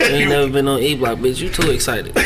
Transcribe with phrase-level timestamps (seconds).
[0.00, 1.40] You ain't never been on E Block, bitch.
[1.40, 2.16] You too excited.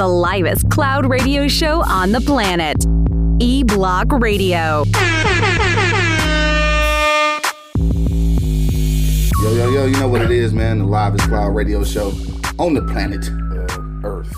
[0.00, 2.86] The livest cloud radio show on the planet.
[3.38, 4.84] E Block Radio.
[9.42, 10.78] Yo, yo, yo, you know what it is, man.
[10.78, 12.12] The livest cloud radio show
[12.58, 13.28] on the planet.
[13.28, 14.32] Uh, Earth,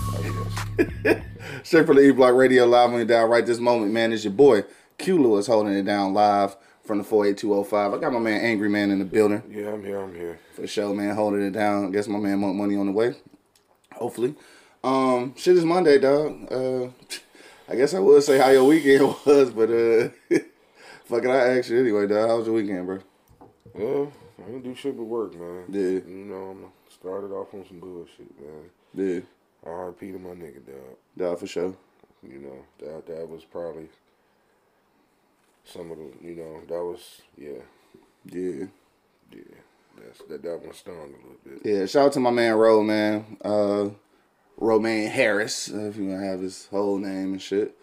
[0.77, 1.21] I guess.
[1.63, 4.11] Straight from the E Block Radio live on you down right this moment, man.
[4.11, 4.65] It's your boy
[4.97, 7.93] Q Lewis holding it down live from the 48205.
[7.93, 9.99] I got my man Angry Man in the building Yeah, I'm here.
[9.99, 10.39] I'm here.
[10.53, 11.15] for sure, man.
[11.15, 11.87] Holding it down.
[11.87, 13.15] I guess my man Monk Money on the way.
[13.93, 14.35] Hopefully.
[14.83, 16.51] Um, shit is Monday, dog.
[16.51, 16.87] Uh,
[17.69, 20.09] I guess I would say how your weekend was, but uh,
[21.05, 22.27] fucking I ask you anyway, dog.
[22.29, 22.99] How was your weekend, bro?
[23.77, 24.05] Yeah,
[24.39, 25.63] I didn't do shit but work, man.
[25.69, 25.81] Yeah.
[26.05, 28.69] You know, I'm started off on some bullshit, man.
[28.93, 29.21] Yeah,
[29.65, 30.97] RP to my nigga, dog.
[31.17, 31.73] dog for sure.
[32.21, 33.87] You know, that that was probably
[35.65, 37.61] some of the, you know, that was, yeah,
[38.25, 38.65] Yeah.
[39.31, 39.41] yeah.
[39.97, 41.61] That's that that one stung a little bit.
[41.63, 43.37] Yeah, shout out to my man Ro, man.
[43.43, 43.89] Uh
[44.57, 47.77] Romaine Harris, uh, if you wanna have his whole name and shit.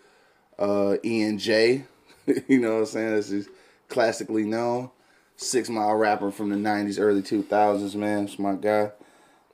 [0.58, 1.84] Uh Ian J.
[2.48, 3.14] you know what I'm saying?
[3.14, 3.48] This is
[3.88, 4.90] classically known.
[5.36, 8.24] Six mile rapper from the nineties, early two thousands, man.
[8.24, 8.90] It's my guy.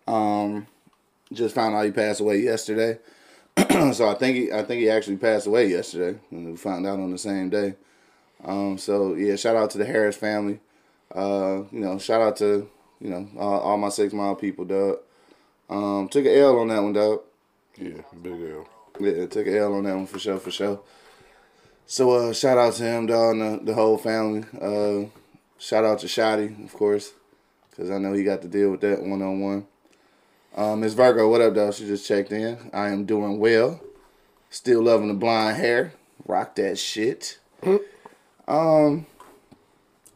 [0.08, 0.66] Um
[1.32, 2.98] just found out he passed away yesterday.
[3.92, 6.18] so I think he I think he actually passed away yesterday.
[6.30, 7.74] And we found out on the same day.
[8.46, 10.60] Um so yeah, shout out to the Harris family.
[11.14, 12.68] Uh, you know, shout out to
[13.00, 14.98] you know all, all my six mile people, dog.
[15.68, 17.20] Um, took an L on that one, dog.
[17.76, 18.68] Yeah, big L.
[19.00, 20.80] Yeah, took an L on that one for sure, for sure.
[21.86, 24.44] So uh, shout out to him, dog, and the, the whole family.
[24.60, 25.08] Uh,
[25.58, 27.12] shout out to Shotty, of course,
[27.70, 29.66] because I know he got to deal with that one on one.
[30.56, 31.74] Um, Miss Virgo, what up, dog?
[31.74, 32.70] She just checked in.
[32.72, 33.80] I am doing well.
[34.50, 35.92] Still loving the blonde hair.
[36.26, 37.38] Rock that shit.
[38.48, 39.06] Um,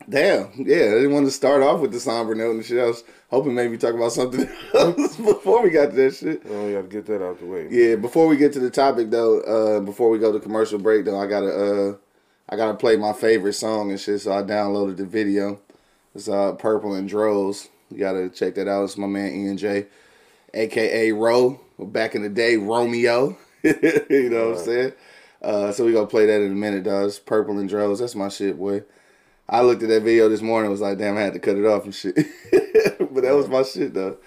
[0.08, 0.76] damn, yeah.
[0.76, 2.78] I didn't want to start off with the somber note and shit.
[2.78, 6.42] I was hoping maybe talk about something else before we got to that shit.
[6.48, 7.68] Oh, you got to get that out the way.
[7.70, 11.04] Yeah, before we get to the topic though, uh, before we go to commercial break
[11.04, 11.96] though, I gotta uh,
[12.48, 14.20] I gotta play my favorite song and shit.
[14.20, 15.60] So I downloaded the video.
[16.14, 17.68] It's uh, Purple and Droz.
[17.90, 18.84] You gotta check that out.
[18.84, 19.86] It's my man Ian J,
[20.54, 21.60] aka Ro.
[21.78, 23.36] Back in the day, Romeo.
[23.62, 24.92] you know what I'm saying?
[25.42, 27.12] Uh, so we gonna play that in a minute, dog.
[27.24, 28.00] Purple and Droz.
[28.00, 28.82] That's my shit, boy.
[29.48, 30.70] I looked at that video this morning.
[30.70, 32.14] Was like, damn, I had to cut it off and shit.
[32.98, 34.18] but that was my shit though.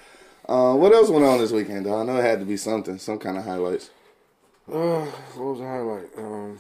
[0.48, 2.02] Uh, what else went on this weekend, though?
[2.02, 3.92] I know it had to be something, some kind of highlights.
[4.68, 6.10] Uh, what was the highlight?
[6.18, 6.60] Um,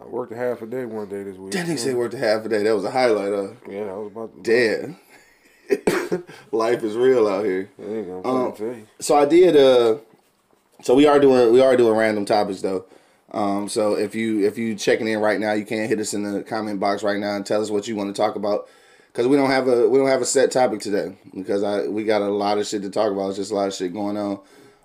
[0.00, 1.52] I worked a half a day one day this week.
[1.52, 2.62] That nigga said worked a half a day.
[2.62, 3.56] That was a highlight of.
[3.68, 4.96] Yeah, I was about to.
[5.68, 6.24] Damn.
[6.52, 7.70] Life is real out here.
[7.78, 8.86] I ain't gonna Um.
[9.00, 9.56] So I did.
[9.56, 9.98] Uh,
[10.84, 12.84] so we are doing we are doing random topics though.
[13.32, 16.30] Um, so if you if you checking in right now, you can't hit us in
[16.30, 18.68] the comment box right now and tell us what you want to talk about.
[19.14, 22.04] Cause we don't have a we don't have a set topic today because I we
[22.04, 23.28] got a lot of shit to talk about.
[23.28, 24.40] It's just a lot of shit going on.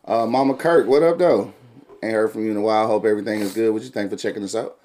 [0.06, 1.54] Uh, Mama Kirk, what up though?
[2.02, 2.88] Ain't heard from you in a while.
[2.88, 3.74] Hope everything is good.
[3.74, 4.78] What you think for checking us out?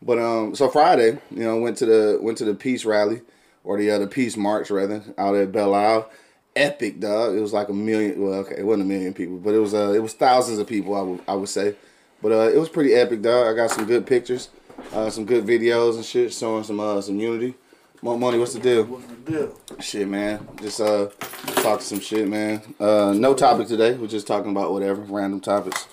[0.00, 3.22] But um, so Friday, you know, went to the went to the peace rally
[3.64, 6.08] or the uh, peace march rather out at Belle Isle.
[6.54, 7.34] Epic, dog.
[7.34, 8.20] It was like a million.
[8.20, 10.66] Well, okay, it wasn't a million people, but it was uh, it was thousands of
[10.66, 10.94] people.
[10.94, 11.74] I would I would say,
[12.20, 13.46] but uh, it was pretty epic, dog.
[13.46, 14.50] I got some good pictures,
[14.92, 17.54] uh, some good videos and shit, showing some uh, some unity.
[18.02, 18.84] Mo- Money, what's the deal?
[18.84, 19.60] What's the deal?
[19.80, 20.46] Shit, man.
[20.60, 21.08] Just uh,
[21.62, 22.60] talk some shit, man.
[22.78, 23.94] Uh, no topic today.
[23.94, 25.84] We're just talking about whatever, random topics.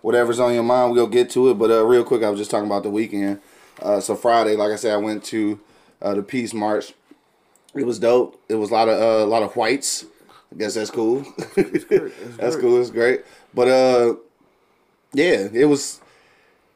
[0.00, 1.54] Whatever's on your mind, we'll get to it.
[1.54, 3.40] But uh, real quick, I was just talking about the weekend.
[3.82, 5.60] Uh, so Friday, like I said, I went to
[6.00, 6.94] uh, the Peace March.
[7.78, 8.40] It was dope.
[8.48, 10.04] It was a lot of uh, a lot of whites.
[10.52, 11.24] I guess that's cool.
[11.56, 12.80] that's cool.
[12.80, 13.24] It's great.
[13.54, 14.14] But uh,
[15.12, 16.00] yeah, it was.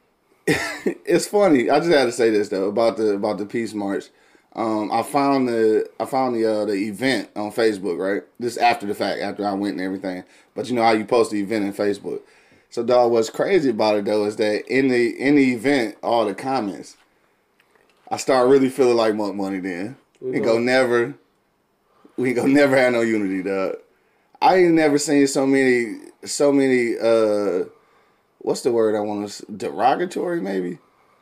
[0.45, 1.69] it's funny.
[1.69, 4.09] I just had to say this though about the about the Peace March.
[4.55, 7.97] Um, I found the I found the uh, the event on Facebook.
[7.97, 10.23] Right, this after the fact, after I went and everything.
[10.53, 12.21] But you know how you post the event in Facebook.
[12.69, 16.25] So dog, what's crazy about it though is that in the in the event, all
[16.25, 16.97] the comments,
[18.09, 19.59] I start really feeling like Monk Money.
[19.59, 21.15] Then we go never,
[22.17, 23.75] we go never have no unity, dog.
[24.41, 26.97] I ain't never seen so many so many.
[26.97, 27.65] uh
[28.39, 30.79] What's the word I want to derogatory maybe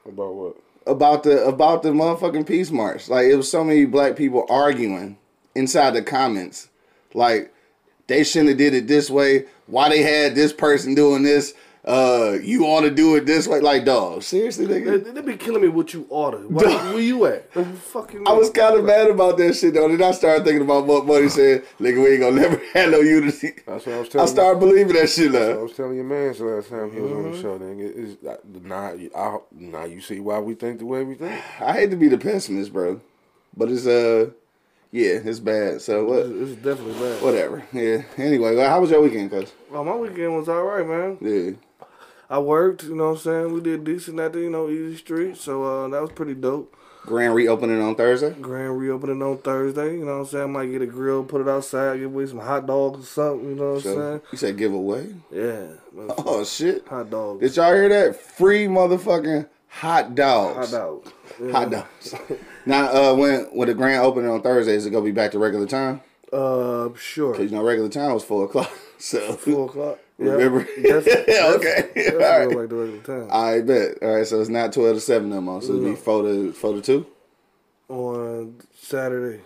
[0.08, 0.56] About what?
[0.88, 3.10] about the about the motherfucking peace march.
[3.10, 5.18] Like it was so many black people arguing
[5.54, 6.70] inside the comments.
[7.14, 7.54] Like
[8.08, 9.46] they shouldn't have did it this way.
[9.68, 11.54] Why they had this person doing this?
[11.84, 13.60] Uh, you ought to do it this way.
[13.60, 15.16] Like dog, seriously, They, nigga.
[15.16, 16.38] they be killing me what you order.
[16.38, 17.52] Where, where you at?
[17.54, 19.88] Fucking I was kind of mad about that shit though.
[19.88, 21.64] Then I started thinking about what Buddy said.
[21.80, 23.54] Nigga, we ain't gonna never have no unity.
[23.66, 24.10] That's what I was telling.
[24.10, 25.60] I telling started believing that shit though.
[25.60, 27.32] I was telling your man the last time he was on Mm-hmm.
[27.32, 27.58] the show.
[27.58, 28.18] Then it is
[28.64, 31.32] now, you- I, now you see why we think the way we think.
[31.62, 33.02] I hate to be the pessimist, bro,
[33.58, 34.30] but it's uh,
[34.92, 35.82] Yeah, it's bad.
[35.82, 36.28] So what?
[36.28, 37.24] It's definitely bad.
[37.24, 37.64] Whatever.
[37.74, 38.04] Yeah.
[38.18, 39.52] Anyway, how was your weekend, cuz?
[39.72, 41.18] Well, my weekend was all right, man.
[41.22, 41.52] Yeah.
[42.32, 43.54] I worked, you know what I'm saying?
[43.54, 46.76] We did decent at the, you know, Easy Street, so uh, that was pretty dope.
[47.06, 48.32] Grand reopening on Thursday.
[48.40, 50.44] Grand reopening on Thursday, you know what I'm saying?
[50.44, 53.50] I might get a grill, put it outside, give away some hot dogs or something,
[53.50, 54.22] you know what I'm So, saying?
[54.32, 55.14] you said giveaway.
[55.32, 55.64] Yeah.
[56.26, 56.88] Oh shit!
[56.88, 57.42] Hot dogs.
[57.42, 58.16] Did y'all hear that?
[58.16, 60.72] Free motherfucking hot dogs.
[60.72, 61.12] Hot dogs.
[61.44, 61.52] Yeah.
[61.52, 62.16] Hot dogs.
[62.66, 65.40] now, uh, when when the grand opening on Thursday, is it gonna be back to
[65.40, 66.00] regular time?
[66.32, 67.34] Uh, sure.
[67.36, 68.72] Cause you know regular time was four o'clock.
[69.02, 70.00] So Four o'clock.
[70.22, 70.32] Yeah.
[70.34, 70.68] Remember?
[70.82, 71.90] That's, that's, Okay.
[71.96, 72.58] That's All right.
[72.58, 73.28] like the regular time.
[73.32, 73.98] I bet.
[74.02, 75.62] All right, so it's not twelve to seven no more.
[75.62, 77.06] So it'll be four to four to two.
[77.90, 79.42] On Saturday.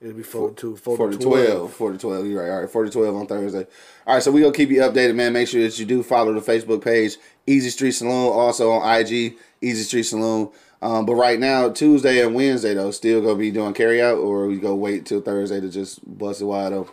[0.00, 0.76] It'll be four to two.
[0.76, 1.72] Four, Four to to twelve.
[1.72, 2.26] Four to twelve.
[2.26, 2.50] You're right.
[2.50, 2.70] All right.
[2.70, 3.66] Four to twelve on Thursday.
[4.06, 4.22] All right.
[4.22, 5.32] So we're gonna keep you updated, man.
[5.32, 8.12] Make sure that you do follow the Facebook page, Easy Street Saloon.
[8.32, 10.50] Also on IG, Easy Street Saloon.
[10.82, 14.46] Um, but right now, Tuesday and Wednesday though, still gonna be doing carry out, or
[14.46, 16.92] we go wait till Thursday to just bust it wide open.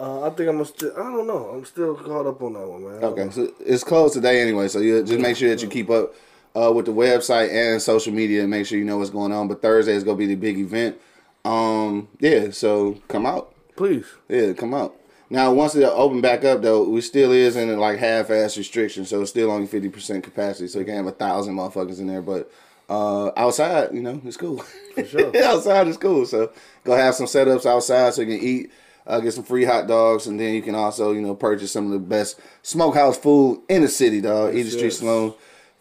[0.00, 0.92] Uh, I think I'm still.
[0.94, 1.50] I don't know.
[1.50, 3.04] I'm still caught up on that one, man.
[3.04, 4.68] Okay, so it's closed today anyway.
[4.68, 6.14] So you just make sure that you keep up
[6.56, 9.46] uh, with the website and social media and make sure you know what's going on.
[9.46, 10.98] But Thursday is gonna be the big event.
[11.44, 12.50] Um, yeah.
[12.50, 13.54] So come out.
[13.76, 14.06] Please.
[14.30, 14.96] Yeah, come out.
[15.28, 19.20] Now, once it open back up, though, we still is in like half-ass restriction, so
[19.20, 20.68] it's still only fifty percent capacity.
[20.68, 22.50] So you can have a thousand motherfuckers in there, but
[22.88, 24.58] uh, outside, you know, it's cool.
[24.94, 25.36] For sure.
[25.44, 26.24] outside is cool.
[26.24, 26.50] So
[26.84, 28.70] go have some setups outside so you can eat,
[29.10, 31.86] uh, get some free hot dogs, and then you can also, you know, purchase some
[31.86, 34.54] of the best smokehouse food in the city, dog.
[34.54, 34.98] Easy Street yes.
[34.98, 35.34] Saloon.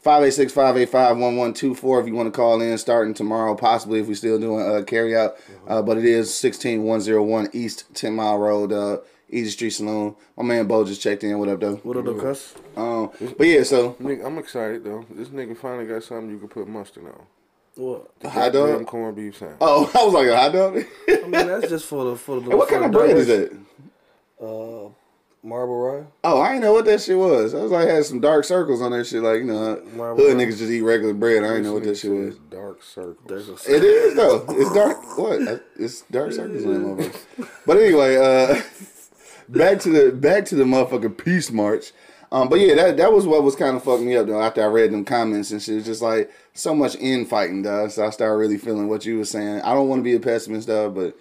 [0.03, 4.81] 586-585-1124 if you want to call in starting tomorrow, possibly if we're still doing uh,
[4.83, 5.35] carry out.
[5.67, 8.99] Uh, but it is 16101 East 10 Mile Road, uh,
[9.29, 10.15] Easy Street Saloon.
[10.37, 11.37] My man Bo just checked in.
[11.37, 11.75] What up, though?
[11.77, 12.55] What up, though, cuss?
[12.77, 15.05] Um, but yeah, so Nigga, I'm excited though.
[15.09, 17.25] This nigga finally got something you can put mustard on.
[17.79, 18.11] What?
[18.29, 18.87] hot Damn dog.
[18.87, 19.57] corned beef sandwich.
[19.61, 20.83] Oh, I was like a hot dog.
[21.07, 22.49] I mean, that's just for the for the.
[22.49, 23.65] Hey, what for kind of bread is direction.
[24.39, 24.45] that?
[24.45, 24.89] Uh,
[25.41, 26.03] Marble Rye.
[26.25, 27.53] Oh, I didn't know what that shit was.
[27.53, 29.23] I was like, had some dark circles on that shit.
[29.23, 30.43] Like, you know, Marble hood Rye.
[30.43, 31.43] niggas just eat regular bread.
[31.45, 32.35] I didn't know what that shit was.
[32.49, 33.17] Dark circles.
[33.25, 34.45] There's a It is though.
[34.49, 35.17] It's dark.
[35.17, 35.63] What?
[35.77, 36.79] It's dark circles in that
[37.13, 37.49] motherfucker.
[37.65, 38.61] But anyway, uh,
[39.49, 41.93] back to the back to the motherfucking peace march.
[42.31, 44.41] Um, but yeah, that that was what was kind of fucking me up though.
[44.41, 47.91] After I read them comments and shit, it's just like so much infighting, dog.
[47.91, 49.61] So I started really feeling what you were saying.
[49.61, 51.17] I don't want to be a pessimist, dog, but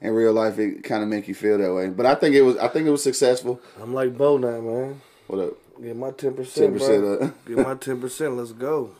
[0.00, 1.88] in real life, it kind of make you feel that way.
[1.90, 2.56] But I think it was.
[2.56, 3.60] I think it was successful.
[3.82, 5.00] I'm like Bo now, man.
[5.26, 5.52] What up?
[5.82, 7.34] Get my ten Ten percent, up.
[7.46, 8.36] Get my ten percent.
[8.36, 8.92] Let's go.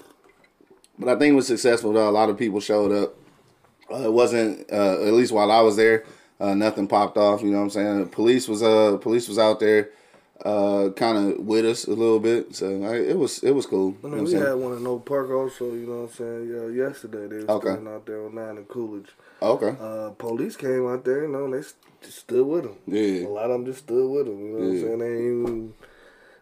[0.99, 2.09] But I think it was successful though.
[2.09, 3.15] A lot of people showed up.
[3.91, 6.05] Uh, it wasn't uh, at least while I was there.
[6.39, 7.41] Uh, nothing popped off.
[7.43, 8.09] You know what I'm saying?
[8.09, 9.91] Police was uh police was out there,
[10.45, 12.55] uh, kind of with us a little bit.
[12.55, 13.97] So I, it was it was cool.
[14.05, 15.65] I You know mean, what I'm we had one in Oak Park also.
[15.73, 16.53] You know what I'm saying?
[16.77, 17.75] Yeah, yesterday they was Okay.
[17.75, 19.09] going out there on nine and Coolidge.
[19.43, 19.75] okay.
[19.81, 21.23] Uh, police came out there.
[21.23, 22.77] You know, and they st- just stood with them.
[22.87, 23.27] Yeah.
[23.27, 24.39] A lot of them just stood with them.
[24.39, 24.99] You know what I'm saying?
[24.99, 25.75] They ain't even,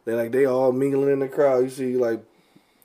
[0.05, 1.65] they like they all mingling in the crowd.
[1.65, 2.21] You see like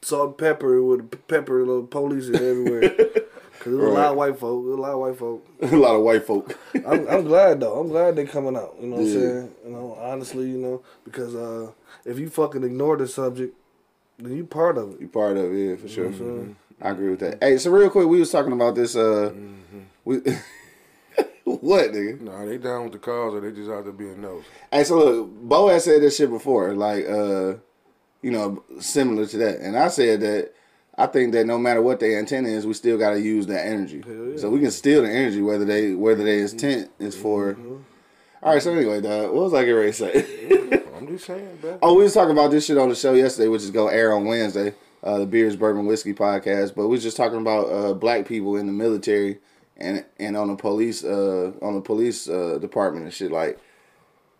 [0.02, 2.96] salt and pepper with pepper little police is everywhere.
[3.60, 4.64] Cause there's a lot of white folk.
[4.66, 5.48] There's a lot of white folk.
[5.62, 6.58] a lot of white folk.
[6.74, 7.80] I'm, I'm glad though.
[7.80, 8.76] I'm glad they coming out.
[8.80, 9.16] You know what Yeah.
[9.18, 9.52] I'm saying?
[9.66, 11.72] You know, honestly, you know, because uh,
[12.06, 13.56] if you fucking ignore the subject,
[14.18, 15.02] then you part of it.
[15.02, 16.10] you part of it, yeah, for sure.
[16.10, 16.56] Mhm.
[16.82, 17.44] I agree with that.
[17.44, 18.96] Hey, so real quick, we was talking about this.
[18.96, 19.34] Uh,
[20.06, 20.18] we
[21.44, 22.22] what nigga?
[22.22, 24.46] Nah, they down with the cause or they just out there being nosy.
[24.72, 27.56] Hey, so look, Bo had said this shit before, like, uh,
[28.22, 29.60] you know, similar to that.
[29.60, 30.54] And I said that
[31.00, 33.66] I think that no matter what their intent is, we still got to use that
[33.66, 34.04] energy.
[34.38, 37.58] So we can steal the energy, whether they whether their intent is for.
[38.44, 38.62] All right.
[38.62, 40.84] So anyway, dog, what was I getting ready to say?
[40.98, 41.80] I'm just saying, bro.
[41.82, 44.14] oh, we was talking about this shit on the show yesterday, which is gonna air
[44.14, 46.76] on Wednesday, uh, the Beers Bourbon Whiskey podcast.
[46.76, 49.40] But we was just talking about uh, black people in the military
[49.78, 53.58] and and on the police uh, on the police uh, department and shit like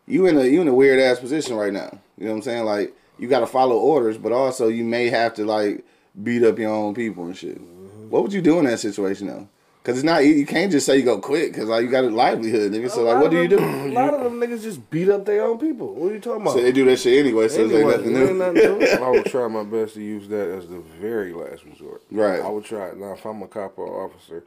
[0.06, 2.00] you in a you in a weird ass position right now.
[2.18, 2.66] You know what I'm saying?
[2.66, 5.86] Like you got to follow orders, but also you may have to like
[6.24, 7.60] beat up your own people and shit.
[7.60, 8.10] Mm-hmm.
[8.10, 9.48] What would you do in that situation though?
[9.84, 12.10] Cause it's not you can't just say you go quit because like you got a
[12.10, 12.92] livelihood, nigga.
[12.92, 13.56] So A like, what do you do?
[13.56, 15.96] them- A lot of them niggas just beat up their own people.
[15.96, 16.54] What are you talking about?
[16.56, 17.48] So they do that shit anyway.
[17.48, 18.80] So Anyway, it's ain't nothing nothing new.
[18.86, 19.02] to.
[19.04, 22.04] I would try my best to use that as the very last resort.
[22.12, 22.42] Right.
[22.42, 22.92] I would try.
[22.92, 24.44] Now, if I'm a cop or officer,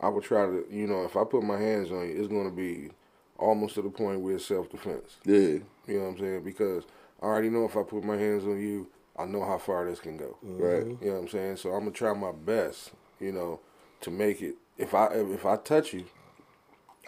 [0.00, 2.48] I would try to, you know, if I put my hands on you, it's going
[2.48, 2.90] to be
[3.38, 5.16] almost to the point where it's self defense.
[5.24, 6.44] Yeah, You know what I'm saying?
[6.44, 6.84] Because
[7.20, 8.86] I already know if I put my hands on you,
[9.18, 10.36] I know how far this can go.
[10.42, 10.86] right.
[10.86, 11.56] You know what I'm saying?
[11.56, 13.60] So I'm gonna try my best, you know,
[14.02, 14.56] to make it.
[14.78, 16.04] If I if I touch you,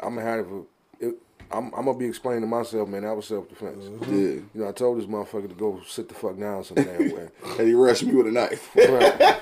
[0.00, 0.62] I'm gonna have a.
[1.00, 1.14] It,
[1.50, 3.02] I'm, I'm gonna be explaining to myself, man.
[3.02, 3.84] That was self defense.
[4.02, 4.16] Yeah.
[4.16, 7.28] You know, I told this motherfucker to go sit the fuck down some damn way.
[7.58, 8.70] And he rushed me with a knife.
[8.76, 9.34] Right.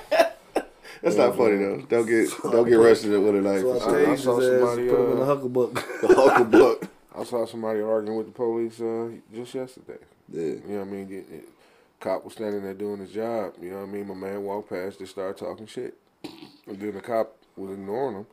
[1.03, 1.77] That's not funny though.
[1.87, 3.61] Don't get don't get arrested with a knife.
[3.61, 4.11] So I for.
[4.11, 5.73] I saw somebody, put him in uh, a hucklebuck.
[6.01, 6.89] The Hucklebuck.
[7.15, 9.99] I saw somebody arguing with the police uh, just yesterday.
[10.29, 10.41] Yeah.
[10.41, 11.07] You know what I mean?
[11.07, 11.49] Get, it,
[11.99, 13.53] cop was standing there doing his job.
[13.61, 14.07] You know what I mean?
[14.07, 15.95] My man walked past, just started talking shit,
[16.67, 18.25] and then the cop was ignoring him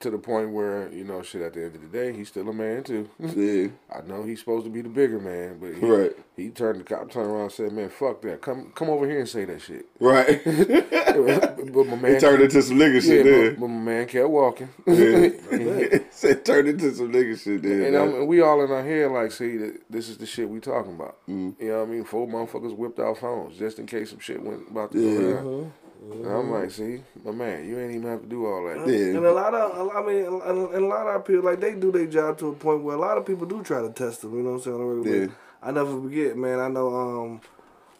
[0.00, 1.42] to the point where you know, shit.
[1.42, 3.08] At the end of the day, he's still a man too.
[3.18, 3.68] Yeah.
[3.94, 6.12] I know he's supposed to be the bigger man, but he, Right.
[6.36, 8.40] he turned the cop turned around and said, "Man, fuck that.
[8.40, 10.42] Come come over here and say that shit." Right.
[10.44, 13.54] but my man it turned into some nigga yeah, shit but, then.
[13.60, 14.68] but my man kept walking.
[14.86, 15.28] Yeah.
[16.20, 17.82] It turned into some nigga shit then.
[17.82, 18.08] And dog.
[18.14, 19.56] I'm, we all in our head like, see,
[19.88, 21.16] this is the shit we talking about.
[21.28, 21.54] Mm.
[21.60, 22.04] You know what I mean?
[22.04, 25.18] Four motherfuckers whipped out phones just in case some shit went about to Yeah.
[25.18, 25.46] go down.
[25.46, 28.86] And I'm like, see, my man, you ain't even have to do all that.
[28.88, 29.16] Yeah.
[29.16, 30.42] And a lot of, I mean, and
[30.74, 32.94] and a lot of our people, like, they do their job to a point where
[32.96, 35.16] a lot of people do try to test them, you know what I'm saying?
[35.16, 35.26] on Yeah.
[35.62, 37.40] I never forget, man, I know um,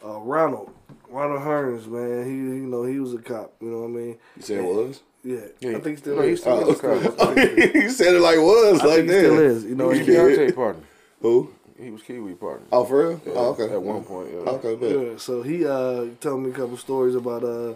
[0.04, 0.70] uh, Ronald,
[1.10, 4.18] Ronald Hearns, man, he, you know, he was a cop, you know what I mean?
[4.36, 5.02] You said it was?
[5.24, 6.70] Yeah, Yeah, I think he still no, he still Oh.
[6.70, 7.36] is a cop.
[7.74, 9.18] you said it like was, I like think he that.
[9.24, 9.90] still is, you know.
[9.90, 10.84] He was he- Beyonce partner.
[11.20, 11.50] Who?
[11.80, 12.66] He was Kiwi partner.
[12.72, 13.20] Oh, for real?
[13.34, 13.72] oh, okay.
[13.72, 14.38] At one point, yeah.
[14.50, 14.90] Okay, bet.
[14.90, 17.74] Yeah, so he uh told me a couple stories about uh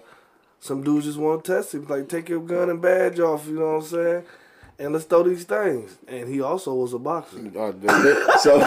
[0.61, 3.55] some dudes just want to test him, like take your gun and badge off, you
[3.59, 4.25] know what I'm saying?
[4.79, 5.97] And let's throw these things.
[6.09, 7.37] And he also was a boxer.
[7.57, 8.59] Uh, they, they, So,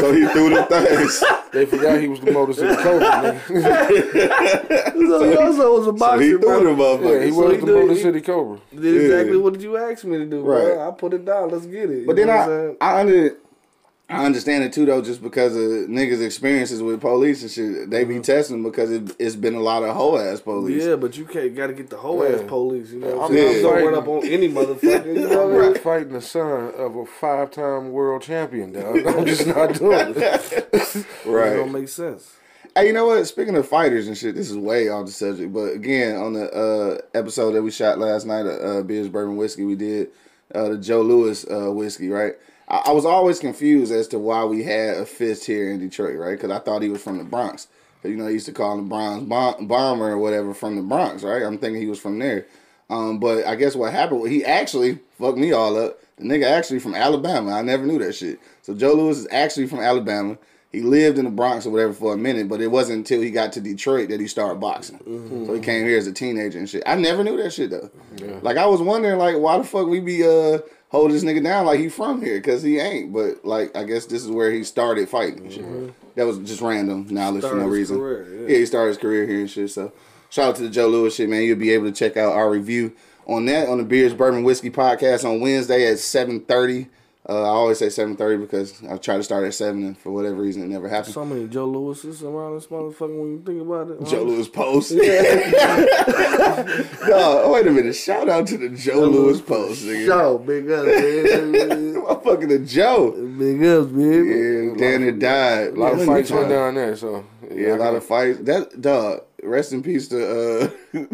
[0.00, 1.24] so he threw the things.
[1.52, 3.40] they forgot he was the Motor City Cobra.
[3.48, 4.92] nigga.
[4.94, 6.22] So he also was a So boxer.
[6.22, 7.00] he threw the bro.
[7.18, 8.58] Yeah, he So was he the do- Motor City Cobra.
[8.74, 9.42] Did exactly Yeah.
[9.42, 10.64] what did you ask me to do, Right.
[10.64, 10.88] bro.
[10.88, 11.50] I put it down.
[11.50, 12.06] Let's get it.
[12.06, 12.76] But You then know what I, I'm saying?
[12.80, 13.36] I under,
[14.10, 17.88] I understand it too though, just because of niggas' experiences with police and shit.
[17.90, 20.84] They be testing because it, it's been a lot of hoe ass police.
[20.84, 22.36] Yeah, but you can't got to get the whole Yeah.
[22.36, 22.90] ass police.
[22.92, 25.06] You know what I'm I'm not Don't run up on any motherfucker.
[25.06, 25.72] You know I'm what I mean?
[25.72, 28.96] not fighting the son of a five-time world champion, dog.
[29.06, 30.16] I'm just not doing it.
[30.74, 31.54] right, It Right.
[31.54, 32.30] don't make sense.
[32.76, 33.24] Hey, you know what?
[33.26, 35.52] Speaking of fighters and shit, this is way off the subject.
[35.52, 39.64] But again, on the uh, episode that we shot last night, uh, Beers Bourbon Whiskey,
[39.64, 40.08] we did
[40.54, 42.34] uh, the Joe Louis uh, whiskey, right?
[42.68, 46.16] I, I was always confused as to why we had a fist here in Detroit,
[46.18, 46.32] right?
[46.38, 47.68] Because I thought he was from the Bronx.
[48.02, 51.22] You know, they used to call him Bronx Bom- Bomber or whatever from the Bronx,
[51.22, 51.42] right?
[51.42, 52.46] I'm thinking he was from there.
[52.90, 55.98] Um, but I guess what happened, he actually fucked me all up.
[56.18, 57.52] The nigga actually from Alabama.
[57.52, 58.38] I never knew that shit.
[58.60, 60.36] So Joe Louis is actually from Alabama.
[60.70, 63.30] He lived in the Bronx or whatever for a minute, but it wasn't until he
[63.30, 64.98] got to Detroit that he started boxing.
[65.46, 66.82] So he came here as a teenager and shit.
[66.84, 67.90] I never knew that shit though.
[68.42, 70.58] Like I was wondering, like, why the fuck we be uh
[70.94, 72.40] holding this nigga down like he from here?
[72.40, 73.12] Cause he ain't.
[73.12, 75.50] But like, I guess this is where he started fighting.
[75.50, 75.64] shit.
[75.64, 75.88] Mm-hmm.
[76.14, 77.98] That was just random knowledge for no reason.
[77.98, 78.48] career, yeah.
[78.52, 79.70] yeah, he started his career here and shit.
[79.70, 79.92] So
[80.30, 81.42] shout out to the Joe Louis shit, man.
[81.42, 82.94] You'll be able to check out our review
[83.26, 86.88] on that on the Beers Bourbon Whiskey podcast on Wednesday at seven thirty.
[87.26, 90.12] Uh, I always say seven thirty because I try to start at seven, and for
[90.12, 91.14] whatever reason, it never happened.
[91.14, 94.04] So many Joe Louis's around this motherfucker when you think about it.
[94.06, 94.92] Joe Louis post.
[97.08, 97.94] no, wait a minute.
[97.94, 100.06] Shout out to the Joe Louis post, nigga.
[100.06, 101.94] Show, big ups, man.
[102.04, 103.12] Motherfucking the Joe.
[103.12, 104.26] big ups, man.
[104.26, 105.68] Yeah, Danny died.
[105.68, 108.40] A lot of fights went down there, so Yeah, a lot of fights.
[108.40, 109.22] That dog.
[109.42, 110.68] Rest in peace to uh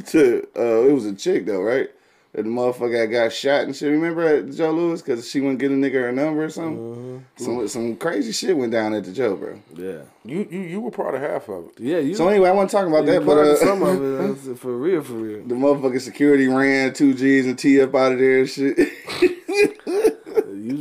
[0.07, 1.88] to uh it was a chick though, right?
[2.32, 3.90] That the motherfucker that got shot and shit.
[3.90, 7.26] Remember at Joe Louis because she wouldn't get a nigga her number or something.
[7.37, 9.60] Some some crazy shit went down at the Joe, bro.
[9.75, 10.02] Yeah.
[10.25, 11.80] You you you were part of half of it.
[11.80, 12.14] Yeah, you.
[12.14, 15.02] So anyway, I want to talk about that, but uh, some of it, for real,
[15.02, 15.42] for real.
[15.44, 18.78] the motherfucking security ran two G's and T up out of there and shit.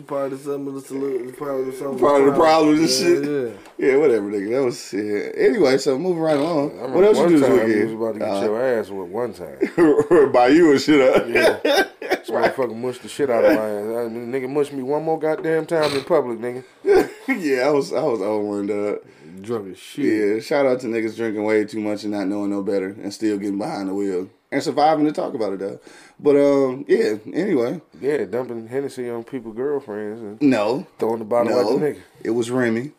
[0.09, 2.39] You was part of some of the solution, part of the some Part of the
[2.39, 3.57] problems and yeah, shit.
[3.77, 3.87] Yeah.
[3.87, 4.49] yeah, whatever, nigga.
[4.51, 5.47] That was yeah.
[5.47, 6.71] Anyway, so moving right along.
[6.71, 8.79] I remember What else you do this time You was about to get Uh, your
[8.79, 9.57] ass with one time.
[10.09, 11.27] or by you and shit up.
[11.27, 11.59] Yeah,
[12.01, 14.05] This motherfucker mushed the shit out of my ass.
[14.05, 16.63] I mean, nigga mushed me one more goddamn time in public, nigga.
[17.27, 18.99] yeah, I was I was on one dog.
[19.41, 20.05] Drunk as shit.
[20.05, 23.13] Yeah, shout out to niggas drinking way too much and not knowing no better and
[23.13, 25.79] still getting behind the wheel and surviving to talk about it though.
[26.19, 27.15] But um, yeah.
[27.33, 31.77] Anyway, Yeah, dumping Hennessy on people girlfriends and no, throwing the bottle at the no,
[31.79, 31.99] nigga.
[32.23, 32.91] it was Remy.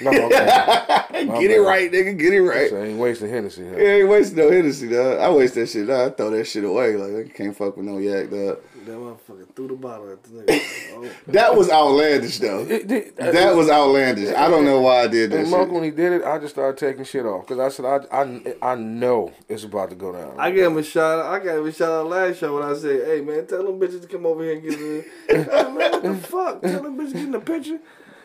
[0.00, 0.28] No, okay.
[1.12, 1.66] Get it bad.
[1.66, 2.16] right, nigga.
[2.16, 2.70] Get it right.
[2.70, 3.64] So I ain't wasting Hennessy.
[3.68, 3.76] Huh?
[3.76, 5.18] Yeah, ain't wasting no Hennessy, dog.
[5.18, 5.86] I waste that shit.
[5.88, 6.12] Dog.
[6.12, 6.96] I throw that shit away.
[6.96, 8.58] Like I can't fuck with no yak, dog.
[8.86, 10.60] That motherfucker threw the bottle at the nigga.
[10.92, 11.10] Oh.
[11.32, 12.62] That was outlandish, though.
[12.62, 14.34] It, it, That was outlandish.
[14.34, 15.74] I don't know why I did that And Mark, shit.
[15.74, 18.72] when he did it, I just started taking shit off because I said I, I
[18.72, 20.34] I know it's about to go down.
[20.38, 21.26] I gave him a shout out.
[21.26, 23.78] I gave him a shout out last show when I said, "Hey man, tell them
[23.78, 26.62] bitches to come over here and get the hey, man, what the fuck?
[26.62, 27.78] Tell them bitches get in the picture."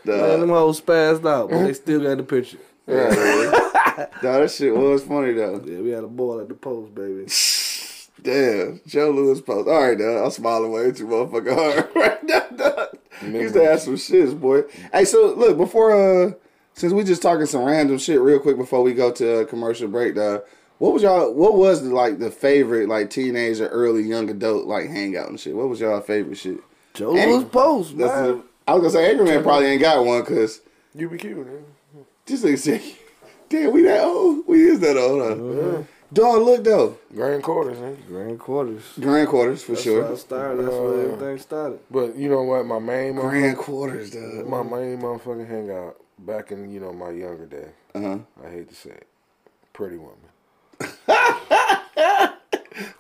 [0.04, 1.74] Man, them hoes spazzed out, but they mm-hmm.
[1.74, 2.58] still got the picture.
[2.88, 3.10] Yeah,
[4.22, 5.62] Dog, that shit was funny though.
[5.66, 7.28] Yeah, we had a ball at the post, baby.
[8.26, 9.70] Damn, Joe Louis post.
[9.70, 10.26] All right, dog.
[10.26, 12.98] I'm smiling way too motherfucking hard right now, dog.
[13.22, 14.64] You used to ask some shits, boy.
[14.92, 16.32] Hey, so look before uh,
[16.74, 19.88] since we just talking some random shit real quick before we go to a commercial
[19.88, 20.42] break, dog.
[20.80, 21.32] What was y'all?
[21.34, 25.56] What was like the favorite like teenager, early young adult like hangout and shit?
[25.56, 26.58] What was y'all favorite shit?
[26.96, 28.08] Joe Louis post, man.
[28.08, 30.62] the- I was gonna say Angry Man probably ain't got one because
[30.96, 31.64] You be cute, man.
[32.26, 32.82] this nigga said,
[33.50, 34.48] "Damn, we that old?
[34.48, 35.22] We is that old?
[35.22, 35.84] Huh?
[36.14, 37.98] Dog, look though, Grand quarters, man.
[38.08, 38.84] Grand quarters.
[39.00, 40.04] grand quarters for That's sure.
[40.04, 40.64] where I started.
[40.64, 41.80] That's where everything started.
[41.92, 42.66] But you know what?
[42.66, 44.48] My main Grand motherfucking, quarters, dog.
[44.48, 47.68] my main motherfucking hangout back in you know my younger day.
[47.96, 48.18] Uh huh.
[48.46, 49.08] I hate to say it,
[49.74, 50.16] pretty woman.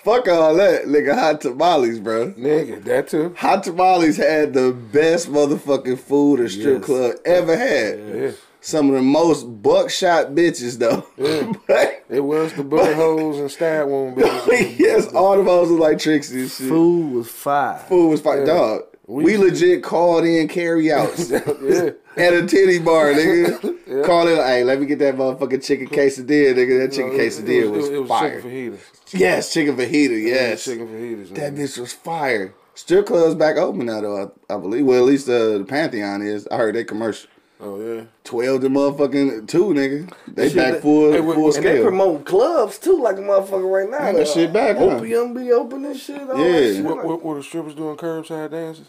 [0.03, 1.13] Fuck all that, nigga.
[1.17, 2.31] Hot tamales, bro.
[2.33, 3.33] Nigga, that too.
[3.39, 6.85] Hot tamales had the best motherfucking food a strip Yes.
[6.85, 7.99] club ever had.
[7.99, 8.31] Yeah,
[8.65, 11.05] Some of the most buckshot bitches though.
[11.17, 11.53] Yeah.
[11.67, 14.79] But- it was the bullet holes and stab wound bitches.
[14.79, 16.67] yes, all the hoes was like Trixie and shit.
[16.69, 17.77] Food was fire.
[17.87, 18.83] Food was like dog.
[19.07, 24.03] We, We- legit called in carry outs yeah, at a titty bar, nigga.
[24.03, 26.79] Call it, hey, let me get that motherfucking chicken quesadilla, nigga.
[26.87, 28.41] That chicken it, quesadilla it was, it was fire.
[28.41, 29.13] chicken fajitas.
[29.19, 30.63] yes, chicken fajita, yes.
[30.65, 31.35] chicken fajitas.
[31.35, 32.53] That bitch was fire.
[32.73, 34.85] Strip clubs back open now, though, I, I believe.
[34.85, 36.47] Well, at least uh, the Pantheon is.
[36.47, 37.29] I heard they commercial.
[37.59, 38.03] Oh yeah.
[38.25, 40.11] 12 to motherfucking two, nigga.
[40.27, 43.17] They Shit, back they- full, Hey, wait, full and And they promote clubs too, like
[43.17, 44.05] a motherfucker right now.
[44.05, 44.97] Yeah, that Uh, shit back, huh?
[44.97, 46.29] Opium be opening shit.
[46.29, 46.59] All Yeah.
[46.73, 46.83] Shit.
[46.83, 48.85] What, like- what, what the strippers doing curbside dances?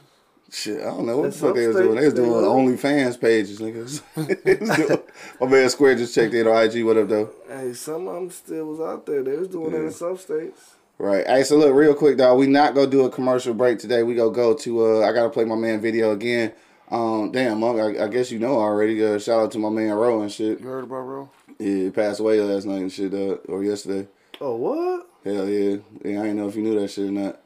[0.51, 1.97] Shit, I don't know what the fuck they was doing.
[1.97, 4.03] They was doing they OnlyFans pages, niggas.
[4.45, 4.99] They was doing-
[5.41, 6.85] My man Square just checked in on IG.
[6.85, 7.31] What up, though?
[7.49, 9.23] Hey, some of them still was out there.
[9.23, 10.75] They was doing it in some states.
[10.99, 11.27] Right.
[11.27, 12.39] Hey, so look, real quick, dog.
[12.39, 14.03] We not gonna do a commercial break today.
[14.03, 14.87] We gonna go to.
[14.87, 16.53] uh I gotta play my man video again.
[16.91, 19.05] Um, damn, I, I guess you know already.
[19.05, 20.61] Uh, shout out to my man Ro and shit.
[20.61, 21.31] You heard about Ro?
[21.59, 24.07] Yeah, he passed away last night and shit, uh, or yesterday.
[24.41, 25.09] Oh what?
[25.25, 25.79] Hell yeah.
[26.05, 27.41] Yeah, I didn't know if you knew that shit or not.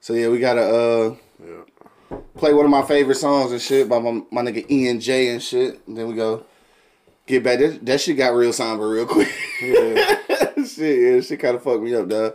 [0.00, 2.16] So yeah, we gotta uh Yeah.
[2.36, 5.42] play one of my favorite songs and shit by my, my nigga Ian J and
[5.42, 5.80] shit.
[5.86, 6.44] And then we go
[7.26, 7.58] get back.
[7.58, 9.28] That, that shit got real somber real quick.
[9.60, 10.18] Yeah.
[10.64, 12.34] shit, yeah, shit kind of fucked me up, dog.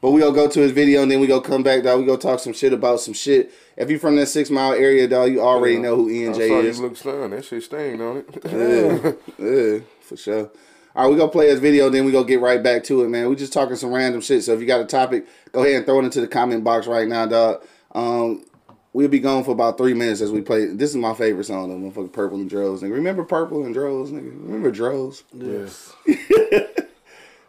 [0.00, 2.00] But we gonna go to his video and then we go come back, dog.
[2.00, 3.52] We go talk some shit about some shit.
[3.76, 6.48] If you from that six mile area, dog, you already know who Ian I J
[6.48, 6.78] saw is.
[6.78, 7.32] you look stunned.
[7.34, 8.26] That shit stained on it.
[9.38, 10.50] Yeah, yeah, for sure.
[10.96, 13.08] All right, we gonna play his video, then we gonna get right back to it,
[13.08, 13.28] man.
[13.28, 14.42] We just talking some random shit.
[14.42, 16.86] So if you got a topic, go ahead and throw it into the comment box
[16.86, 17.62] right now, dog.
[17.94, 18.44] Um,
[18.92, 20.64] we'll be gone for about three minutes as we play.
[20.66, 22.82] This is my favorite song, though, motherfucking Purple and Droves.
[22.82, 24.32] Nigga, remember Purple and Droves, nigga?
[24.44, 25.22] Remember Droves?
[25.32, 25.92] Yes.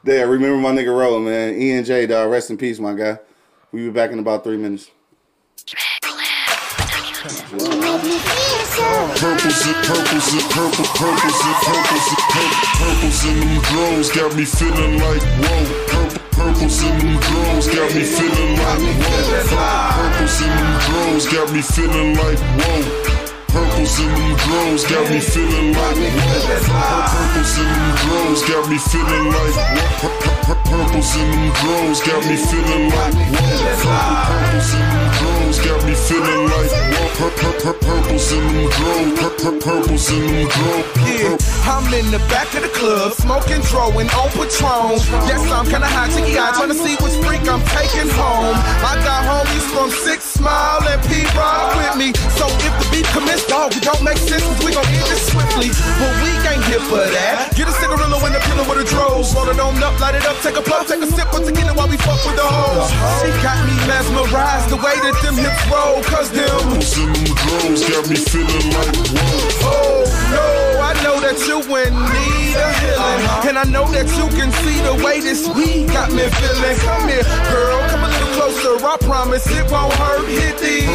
[0.03, 1.53] Yeah, remember my nigga Roll, man.
[1.61, 2.31] Ian J, dog.
[2.31, 3.19] Rest in peace, my guy.
[3.71, 4.89] We be back in about three minutes.
[9.21, 14.35] Purples and purples and purple, purples and purples and purple, purples in them drones got
[14.35, 15.65] me feeling like whoa.
[15.87, 19.45] Purple, purples in them drones got me feeling like whoa.
[19.93, 23.20] Purples in them drones got me feeling like whoa.
[23.51, 26.71] Purples in them drones got me feeling like whoa.
[27.11, 29.55] Purples in them drones got me feeling like
[29.99, 30.55] whoa.
[30.71, 33.91] Purples in them drones got me feeling like whoa.
[34.31, 37.10] Purples in them drones got me feeling like whoa.
[37.21, 40.49] Purples in them drones, purples in them.
[41.05, 41.37] Yeah,
[41.69, 44.97] I'm in the back of the club, smoking, throwing on Patron.
[45.29, 48.57] Yes, I'm kinda high, chicky eye, trying to see which freak I'm taking home.
[48.81, 52.09] I got homies from Six Mile and P Rock with me.
[52.41, 55.29] So if the beat commence, dog, it don't make sense, 'cause we gon' end this
[55.29, 55.69] swiftly.
[56.01, 57.53] But we ain't here for that.
[57.53, 59.29] Get a cigarillo in the pillow with a drove.
[59.35, 61.73] Roll it on up, light it up, take a puff, take a sip of tequila
[61.77, 62.89] while we fuck with the hoes.
[63.21, 68.07] She got me mesmerized the way that them hips roll, cause them Them drones got
[68.09, 69.67] me feeling like whoa.
[69.67, 73.49] Oh no, I know that you in need of healing, uh-huh.
[73.49, 76.77] and I know that you can see the way this weed got me feeling.
[76.79, 78.77] Come here, girl, come a little closer.
[78.85, 80.25] I promise it won't hurt.
[80.27, 80.87] Hit these.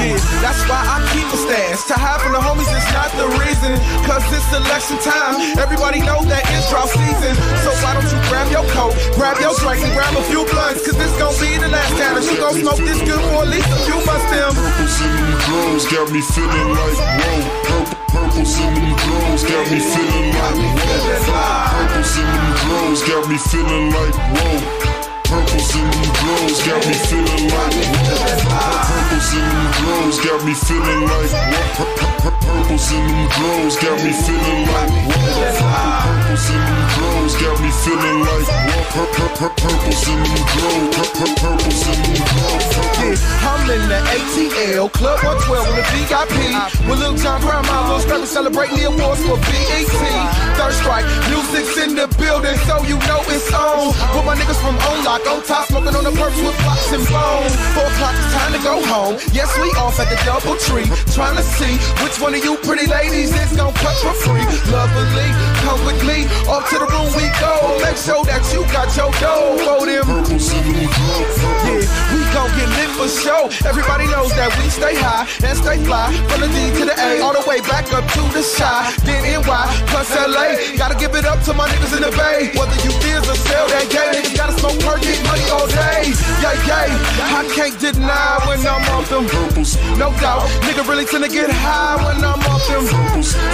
[0.00, 1.84] Yeah, that's why I keep a stash.
[1.92, 3.76] To hide from the homies is not the reason.
[4.08, 5.36] Cause it's election time.
[5.60, 7.36] Everybody know that it's drought season.
[7.60, 10.88] So why don't you grab your coat, grab your drink, and grab a few blunts?
[10.88, 13.52] Cause this gon' be the last time that you gon' smoke this good for at
[13.52, 14.24] least a few months.
[14.30, 14.54] Them.
[14.54, 17.44] Purples in them drones got me feeling like whoa.
[17.66, 21.10] Purple, purples in them drones got me feeling like whoa.
[21.76, 24.79] Purples in them drones got me feeling like whoa.
[25.30, 28.82] Purples in them drones got me feeling like whoa.
[28.90, 31.30] Purples in them drones got me feeling like
[31.78, 32.39] whoa.
[32.50, 35.50] Purples in them drones got me feeling like whoa.
[35.62, 38.80] Purples in them drones got me feeling like.
[38.90, 40.96] Purples in them drones,
[41.38, 42.80] purples in them drones.
[43.00, 46.36] I'm in the ATL Club 112 with the VIP.
[46.90, 49.88] With Lil Jon my little scrappy celebrating the awards for BET.
[50.58, 53.94] Third strike, music's in the building, so you know it's on.
[54.12, 57.06] With my niggas from On Lock, on top, smoking on the perks with pops and
[57.08, 57.54] bones.
[57.72, 59.14] Four o'clock, it's time to go home.
[59.32, 60.84] Yes, we off at the double tree,
[61.14, 64.44] trying to see which one you pretty ladies it's gon' cut for free.
[64.70, 65.28] Lovely,
[65.64, 67.78] come with me, off to the room we go.
[67.84, 70.06] Make sure that you got your dough for them.
[71.66, 73.50] Yeah, gon' get lit for show.
[73.66, 76.10] Everybody knows that we stay high and stay fly.
[76.30, 78.90] From the D to the A, all the way back up to the shy.
[79.06, 80.76] Then NY plus LA.
[80.76, 82.52] Gotta give it up to my niggas in the Bay.
[82.58, 86.12] Whether you biz or sell that gay, niggas gotta smoke perk, get money all day.
[86.42, 87.38] Yeah, yeah.
[87.38, 89.26] I can't deny when I'm off them.
[89.26, 89.76] Purples.
[89.98, 92.86] No doubt, nigga really tend to get high when I'm off them.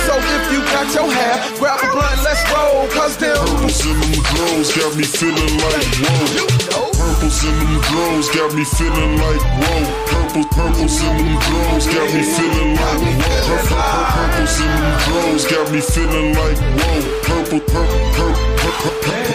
[0.06, 2.88] So if you got your hair, grab a blunt, let's roll.
[2.92, 3.36] Cause them.
[3.40, 5.86] Purples in them got me feeling like
[6.72, 6.85] whoa.
[7.16, 9.88] Purples in them drugs got me feeling like whoa.
[10.04, 13.40] Purple, purples in them drugs got me feeling like whoa.
[13.48, 17.00] Purple, purple purples in them drugs got me feeling like whoa.
[17.24, 19.32] Purple, purple, purple, purple, purple.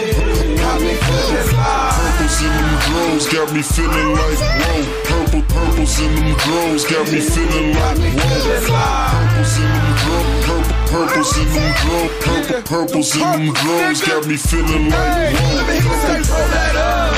[1.81, 4.85] Purples in them drugs got me feeling like whoa.
[5.09, 8.61] Purple, purples in them drugs got me feeling like whoa.
[9.09, 14.21] Purples in them drugs, purple, purples in them drugs, purple, purples in them drugs got
[14.29, 15.57] me feeling like whoa.
[15.57, 17.10] let me say, roll that up.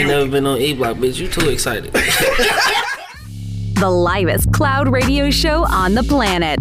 [0.00, 1.18] Ain't never been on E Block, bitch.
[1.18, 1.94] You too excited.
[3.80, 6.58] The livest cloud radio show on the planet.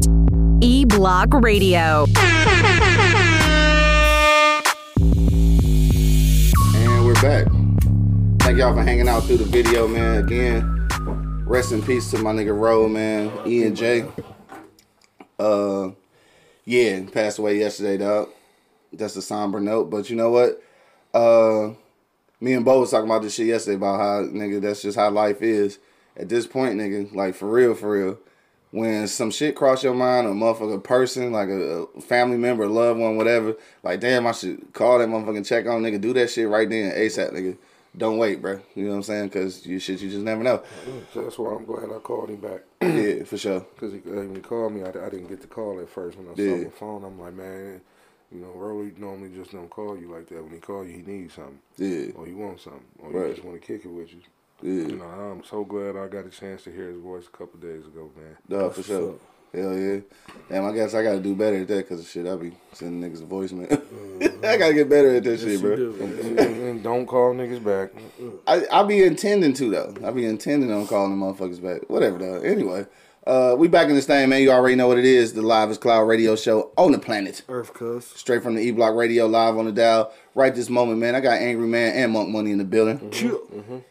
[0.64, 2.06] E Block Radio.
[6.76, 7.46] And we're back.
[8.40, 10.24] Thank y'all for hanging out through the video, man.
[10.24, 10.88] Again,
[11.46, 13.30] rest in peace to my nigga Ro, man.
[13.46, 14.06] E and J.
[15.38, 15.90] Uh,
[16.64, 18.30] yeah, passed away yesterday, dog.
[18.94, 20.64] That's a somber note, but you know what?
[21.14, 21.74] Uh,
[22.42, 25.10] me and Bo was talking about this shit yesterday about how nigga that's just how
[25.10, 25.80] life is.
[26.18, 28.20] At this point, nigga, like for real, for real.
[28.72, 33.00] When some shit cross your mind, a motherfucker person, like a, a family member, loved
[33.00, 36.48] one, whatever, like damn, I should call that motherfucking check on nigga, do that shit
[36.48, 37.58] right then, ASAP, nigga.
[37.98, 38.62] Don't wait, bro.
[38.76, 39.30] You know what I'm saying?
[39.32, 40.62] Cause you shit, you just never know.
[41.14, 42.62] So that's why I'm glad I called him back.
[42.82, 43.62] yeah, for sure.
[43.76, 46.18] Because he, uh, when he called me, I, I didn't get the call at first.
[46.20, 46.58] When I Yeah.
[46.60, 47.82] saw the phone, I'm like, man,
[48.32, 50.44] you know, Rolly normally just don't call you like that.
[50.44, 51.60] When he call you, he needs something.
[51.78, 52.82] Yeah, Or he wants something.
[53.00, 53.28] Or Right.
[53.30, 54.20] he just want to kick it with you.
[54.62, 54.88] yeah.
[54.88, 57.60] You know, I'm so glad I got a chance to hear his voice a couple
[57.60, 58.38] days ago, man.
[58.48, 59.16] Dog, for sure.
[59.54, 60.00] Hell yeah.
[60.48, 63.24] Damn, I guess I gotta do better at that because shit, I be sending niggas
[63.24, 64.44] a voicemail.
[64.46, 65.74] I gotta get better at that shit, bro.
[65.74, 67.90] And, and don't call niggas back.
[68.46, 69.96] I I be intending to though.
[70.06, 71.90] I be intending on calling the motherfuckers back.
[71.90, 72.42] Whatever though.
[72.42, 72.86] Anyway,
[73.30, 74.42] uh, we back in this thing, man.
[74.42, 75.34] You already know what it is.
[75.34, 77.44] The livest cloud radio show on the planet.
[77.48, 78.06] Earth cuz.
[78.06, 80.12] Straight from the E Block Radio, live on the dial.
[80.34, 81.14] Right this moment, man.
[81.14, 83.12] I got Angry Man and Monk Money in the building.
[83.12, 83.40] Chill.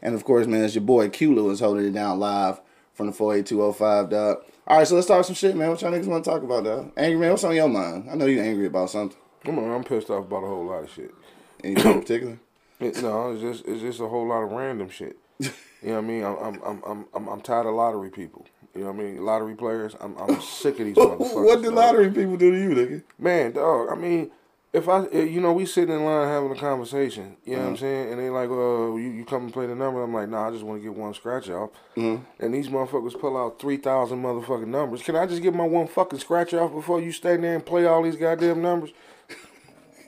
[0.02, 2.60] And of course, man, it's your boy Q Lewis holding it down live
[2.94, 4.42] from the 48205, dog.
[4.66, 5.70] All right, so let's talk some shit, man.
[5.70, 6.92] What y'all niggas want to talk about, dog?
[6.96, 8.08] Angry Man, what's on your mind?
[8.10, 9.16] I know you're angry about something.
[9.44, 11.14] Come on, I'm pissed off about a whole lot of shit.
[11.62, 12.38] Anything in particular?
[12.80, 15.16] It, no, it's just it's just a whole lot of random shit.
[15.80, 16.24] You know what I mean?
[16.24, 18.44] I'm I'm I'm I'm I'm, I'm tired of lottery people.
[18.74, 19.24] You know what I mean?
[19.24, 19.96] Lottery players.
[20.00, 21.44] I'm I'm sick of these motherfuckers.
[21.44, 21.74] what did dog.
[21.74, 23.02] lottery people do to you, nigga?
[23.18, 23.88] Man, dog.
[23.90, 24.30] I mean,
[24.72, 27.36] if I, eh, you know, we sitting in line having a conversation.
[27.44, 27.80] You know what I'm Uh-huh.
[27.80, 28.12] saying?
[28.12, 30.02] And they like, uh, you, you come and play the number.
[30.02, 31.70] I'm like, nah, I just want to get one scratch off.
[31.96, 32.22] Mm-hmm.
[32.44, 35.02] And these motherfuckers pull out three thousand motherfucking numbers.
[35.02, 37.86] Can I just get my one fucking scratch off before you stand there and play
[37.86, 38.90] all these goddamn numbers?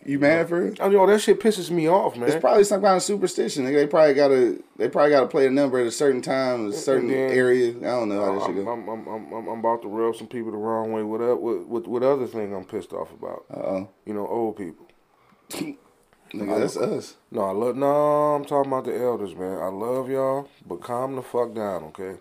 [0.05, 0.81] You mad for it?
[0.81, 2.29] I know that shit pisses me off, man.
[2.31, 3.65] It's probably some kind of superstition.
[3.65, 3.75] Nigga.
[3.75, 7.09] They probably gotta they probably gotta play a number at a certain time, a certain
[7.09, 7.71] then- area.
[7.77, 8.73] I don't know how that shit I'm, go.
[8.73, 11.03] I'm, I'm, I'm, I'm, I'm about to rub some people the wrong way.
[11.03, 11.39] What up?
[11.41, 13.45] What, what, what other thing I'm pissed off about?
[13.53, 13.89] Uh oh.
[14.07, 14.89] You know, old people.
[16.33, 17.17] Nigga, that's us.
[17.31, 17.77] No, I love.
[17.77, 19.59] No, I'm talking about the elders, man.
[19.59, 22.21] I love y'all, but calm the fuck down, okay?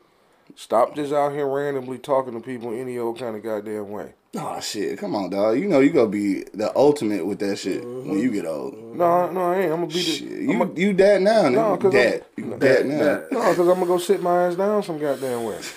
[0.59, 4.11] Stop just out here randomly talking to people any old kind of goddamn way.
[4.35, 5.57] Oh shit, come on, dog.
[5.57, 8.73] You know you gonna be the ultimate with that shit when you get old.
[8.93, 9.71] No, no, I ain't.
[9.71, 9.99] I'm gonna be the.
[10.01, 11.51] Shit, I'm you a, you dad now, nigga.
[11.53, 12.97] No, 'cause dad, I'm- you dad now.
[12.97, 13.27] Dad.
[13.31, 15.59] no, because I'm gonna go sit my ass down some goddamn way.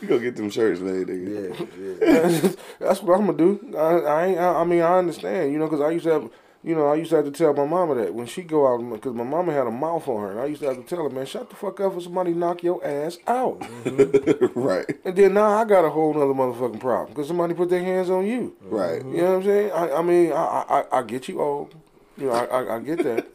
[0.00, 1.68] We gonna get them shirts made, nigga.
[2.00, 2.52] Yeah, yeah.
[2.78, 3.74] That's what I'm gonna do.
[3.76, 4.38] I, I ain't.
[4.38, 6.30] I, I mean, I understand, you know, because I used to have.
[6.64, 8.78] You know, I used to have to tell my mama that when she go out,
[8.92, 11.02] because my mama had a mouth on her, and I used to have to tell
[11.02, 13.58] her, man, shut the fuck up for somebody knock your ass out.
[13.60, 14.58] Mm-hmm.
[14.60, 17.82] right, And then now I got a whole nother motherfucking problem because somebody put their
[17.82, 18.56] hands on you.
[18.62, 19.04] right.
[19.04, 19.72] You know what I'm saying?
[19.72, 20.36] I, I mean, I,
[20.68, 21.74] I I get you old.
[22.16, 23.26] You know, I, I, I get that.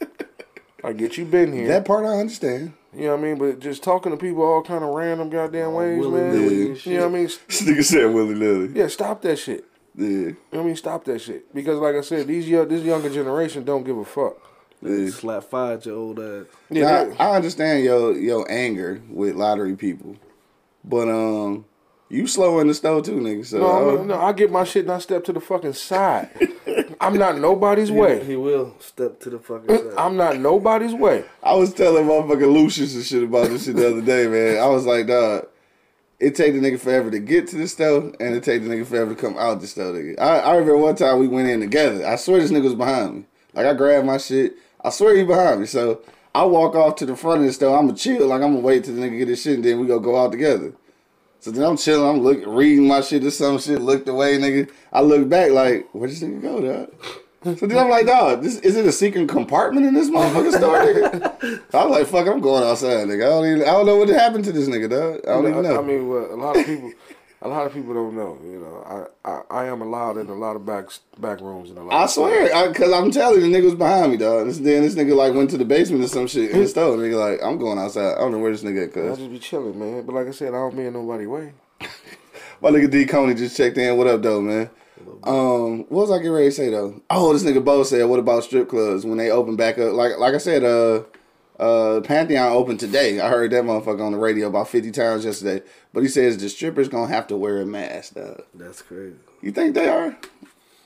[0.83, 1.67] I get you been here.
[1.67, 2.73] That part I understand.
[2.93, 3.37] You know what I mean?
[3.37, 6.11] But just talking to people all kind of random goddamn ways, man.
[6.11, 7.29] willy-nilly You know what I mean?
[7.47, 8.69] This nigga said willy nilly.
[8.73, 9.65] Yeah, stop that shit.
[9.97, 10.07] Yeah.
[10.07, 10.75] You know what I mean?
[10.75, 11.53] Stop that shit.
[11.53, 14.35] Because like I said, these young, this younger generation don't give a fuck.
[14.81, 15.09] yeah.
[15.09, 16.45] Slap fire at your old ass.
[16.69, 20.15] Yeah, Now, they- I understand your your anger with lottery people,
[20.85, 21.65] but um,
[22.09, 23.43] you slow in the stove too, nigga.
[23.45, 25.73] So no, uh, I'm- no, I get my shit and I step to the fucking
[25.73, 26.29] side.
[27.01, 28.23] I'm not nobody's way.
[28.23, 29.93] He will step to the fucking side.
[29.97, 31.25] I'm not nobody's way.
[31.41, 34.61] I was telling motherfucking Lucius and shit about this shit the other day, man.
[34.61, 35.47] I was like, dog,
[36.19, 38.85] it take the nigga forever to get to the stove, and it take the nigga
[38.85, 39.95] forever to come out the stove.
[39.95, 40.19] Nigga.
[40.19, 42.05] I, I remember one time we went in together.
[42.05, 43.25] I swear this nigga was behind me.
[43.53, 44.55] Like I grabbed my shit.
[44.83, 45.67] I swear he behind me.
[45.67, 46.01] So
[46.33, 47.77] I walk off to the front of the stove.
[47.77, 48.27] I'ma chill.
[48.27, 50.17] Like I'm gonna wait till the nigga get his shit, and then we go go
[50.17, 50.73] out together.
[51.39, 52.09] So then I'm chilling.
[52.09, 53.79] I'm looking, reading my shit or some shit.
[53.79, 54.71] Looked away, nigga.
[54.91, 56.95] I look back like, where this nigga go, dog?
[57.43, 60.79] So then I'm like, dog, this is it a secret compartment in this motherfucking store,
[60.79, 61.63] nigga?
[61.73, 63.25] I was like, fuck, I'm going outside, nigga.
[63.25, 65.21] I don't even, I don't know what happened to this nigga, dog.
[65.23, 65.79] I don't even know.
[65.79, 66.91] I mean, well, a lot of people,
[67.43, 68.39] a lot of people don't know.
[68.43, 71.77] You know, I, I, I am allowed in a lot of back back rooms and
[71.77, 71.93] a lot.
[71.93, 74.47] I swear, cause I'm telling you, the nigga was behind me, dog.
[74.47, 76.97] This, then this nigga like went to the basement or some shit in the store.
[76.97, 78.15] Nigga like, I'm going outside.
[78.15, 79.17] I don't know where this nigga at, I cuz.
[79.19, 80.05] just be chilling, man.
[80.07, 81.53] But like I said, I don't be in nobody way.
[82.61, 83.95] My nigga D Coney just checked in.
[83.95, 84.71] What up, though, man?
[85.23, 87.01] Um, what was I getting ready to say though?
[87.09, 90.17] Oh, this nigga Bo said, "What about strip clubs when they open back up?" Like,
[90.17, 91.03] like I said, uh,
[91.59, 93.19] uh, Pantheon opened today.
[93.19, 95.65] I heard that motherfucker on the radio about fifty times yesterday.
[95.93, 98.15] But he says the strippers gonna have to wear a mask.
[98.15, 98.43] Dog.
[98.53, 99.17] That's crazy.
[99.41, 100.17] You think they are?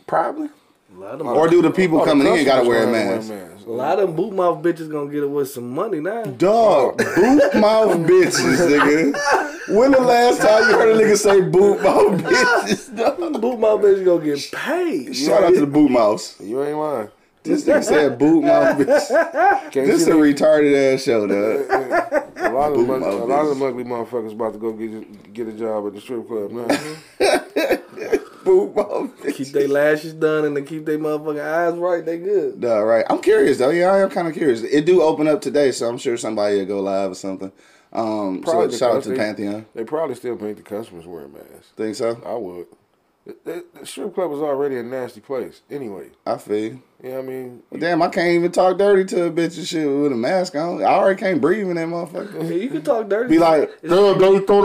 [0.08, 0.50] Probably.
[0.94, 3.30] A lot of Or do the people Oh, coming in gotta wear a gonna have
[3.30, 3.64] mask?
[3.66, 6.24] to a lot of them boot mouth bitches gonna get away with some money now.
[6.24, 7.16] Dog, oh.
[7.16, 9.76] boot mouth bitches, nigga.
[9.78, 12.96] When the last time you heard a nigga say boot mouth bitches?
[12.98, 13.42] dog?
[13.42, 15.16] Boot mouth bitches gonna get paid.
[15.16, 16.36] Shout out to the boot mouths.
[16.42, 17.10] You ain't lying.
[17.44, 19.72] This nigga said boot mouth bitch.
[19.72, 22.36] Can't This see a that- retarded ass show, dog.
[22.38, 25.48] a lot of them, boot a lot of ugly motherfuckers about to go get get
[25.48, 26.68] a job at the strip club now.
[28.44, 29.36] Boot mouth bitch.
[29.36, 32.06] Keep their lashes done and they keep their motherfucking eyes right.
[32.06, 32.62] They good.
[32.62, 33.06] Nah, right.
[33.10, 33.70] I'm curious though.
[33.70, 34.62] Yeah, I am kind of curious.
[34.64, 37.52] It do open up today, so I'm sure somebody will go live or something.
[37.94, 39.66] Um, so shout out to they- Pantheon.
[39.76, 41.72] They probably still make the customers wear masks.
[41.76, 42.22] Think so?
[42.26, 42.68] I would.
[43.26, 46.10] The, the, the strip club is already a nasty place anyway.
[46.26, 46.58] I feel.
[46.58, 46.82] You.
[47.04, 47.64] You know what I mean?
[47.72, 50.56] But damn, I can't even talk dirty to a bitch and shit with a mask
[50.56, 50.82] on.
[50.84, 52.44] I already can't breathe in that motherfucker.
[52.48, 53.30] Hey, you can talk dirty.
[53.30, 54.62] Be like, It's- damn, they throw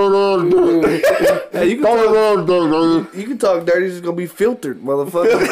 [0.80, 3.18] that hey, you can talk, dirty.
[3.20, 3.86] you can talk dirty.
[3.86, 5.46] It's just gonna be filtered, motherfucker.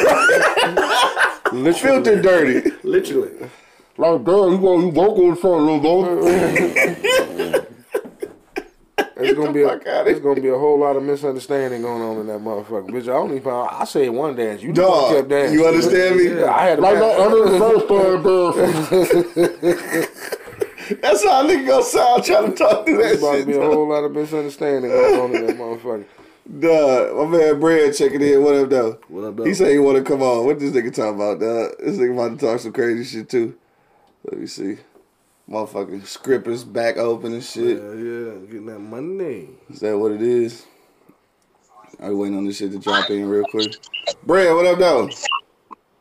[1.75, 2.71] Filter dirty.
[2.83, 3.49] Literally.
[3.97, 6.05] Like, damn, you want you woke on something, little boy.
[9.35, 12.01] It's gonna be a, fuck outta it's gonna be a whole lot of misunderstanding going
[12.01, 12.89] on in that motherfucker.
[12.89, 14.61] Bitch, I only found I say one dance.
[14.63, 15.59] You the one Dog, kept dancing.
[15.59, 16.27] you understand me?
[16.39, 18.23] Yeah, I had to Like pass- that other first time,
[21.01, 23.53] That's how a nigga gonna sound trying to talk through that There's about to be
[23.57, 26.05] a whole lot of misunderstanding going on in that motherfucker.
[26.59, 28.43] Dog, my man Brad checking in.
[28.43, 28.99] What up, though?
[29.07, 29.45] What up, though?
[29.45, 30.45] He said he want to come on.
[30.45, 31.71] What this nigga talking about, dog?
[31.79, 33.55] This nigga about to talk some crazy shit too.
[34.25, 34.77] Let me see.
[35.49, 37.77] Motherfucking scrippers back open and shit.
[37.77, 39.49] Yeah, yeah, getting that money.
[39.69, 40.65] Is that what it is?
[41.99, 43.75] Are we waiting on this shit to drop in real quick?
[44.23, 45.09] Brad, what up, though?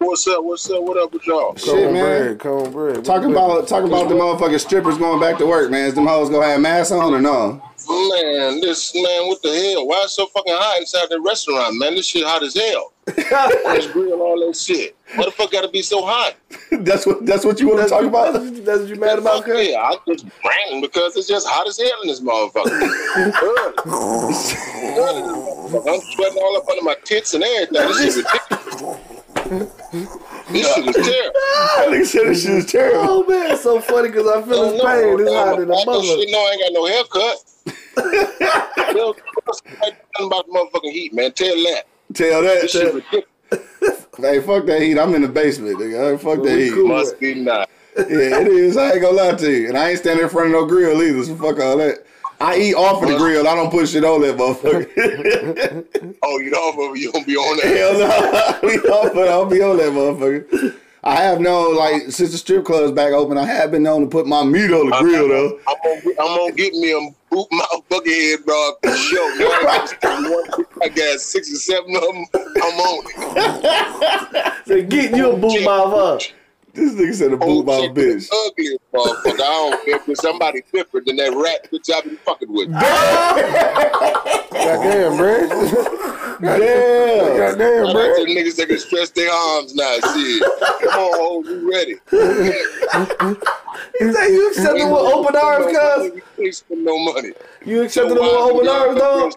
[0.04, 0.44] What's up?
[0.44, 0.82] What's up?
[0.82, 1.56] What up with y'all?
[1.56, 2.04] Shit, Cone man.
[2.04, 3.04] bread, cone bread.
[3.06, 5.86] Talking about talking about the motherfucking strippers going back to work, man.
[5.86, 7.52] Is them hoes gonna have masks on or no?
[7.88, 9.86] Man, this man, what the hell?
[9.86, 11.94] Why it's so fucking hot inside the restaurant, man?
[11.94, 12.92] This shit hot as hell.
[13.64, 14.94] Let's grill all that shit.
[15.14, 16.34] What the fuck gotta be so hot?
[16.84, 18.34] that's what that's what you want to talk about.
[18.34, 19.68] that's, that's what you mad about, cuz?
[19.68, 22.68] yeah, I just ranting because it's just hot as hell in this motherfucker.
[23.42, 23.74] Early.
[24.98, 25.92] Early.
[25.94, 27.88] I'm sweating all up under my tits and everything.
[27.88, 29.13] This shit ridiculous.
[30.50, 31.40] This shit is terrible.
[31.40, 33.04] That nigga said this shit is terrible.
[33.08, 35.20] Oh man, it's so funny because I feel oh, his pain.
[35.20, 36.04] It's hot in the I mother.
[36.04, 37.36] shit, no, I ain't got no haircut.
[38.94, 39.14] Tell
[39.46, 41.32] nothing about the motherfucking heat, man.
[41.32, 41.84] Tell that.
[42.14, 43.24] Tell This shit that.
[44.18, 44.98] Hey, fuck that heat.
[44.98, 46.12] I'm in the basement, nigga.
[46.12, 46.72] Hey, fuck that we heat.
[46.72, 46.88] cool.
[46.88, 47.68] Must be not.
[47.96, 48.76] Yeah, it is.
[48.76, 49.68] I ain't gonna lie to you.
[49.68, 52.04] And I ain't standing in front of no grill either, so fuck all that.
[52.40, 53.46] I eat off of the grill.
[53.48, 56.14] I don't put shit on that motherfucker.
[56.22, 57.76] Oh, you know, you don't be on that.
[57.76, 57.98] Hell
[58.62, 58.68] no.
[58.68, 60.74] We off, but I'll be on that motherfucker.
[61.02, 64.06] I have known, like, since the strip club's back open, I have been known to
[64.08, 65.60] put my meat on the grill, though.
[65.68, 69.38] I'm gonna, get- I'm gonna get me a boot my bucket head dog for sure.
[69.38, 69.48] Man.
[70.82, 72.24] I got six or seven of them.
[72.34, 74.52] I'm on it.
[74.66, 76.22] so get you a boot mouth up.
[76.74, 78.16] This nigga said a boot Old mouth bitch.
[78.16, 79.34] is Ugly motherfucker.
[79.34, 82.68] I don't care if it's somebody different than that rat bitch I be fucking with.
[84.64, 85.48] Goddamn, Brad.
[86.40, 87.36] Damn.
[87.38, 88.16] Goddamn, I like Brad.
[88.16, 89.94] them niggas that can stretch their arms now.
[90.00, 90.42] Shit.
[90.82, 91.94] Come on, hold you ready.
[93.98, 96.22] He said you accepted with open arms, cuz.
[96.38, 97.32] You ain't spend no money.
[97.64, 99.32] You accepted them with open arms, dog.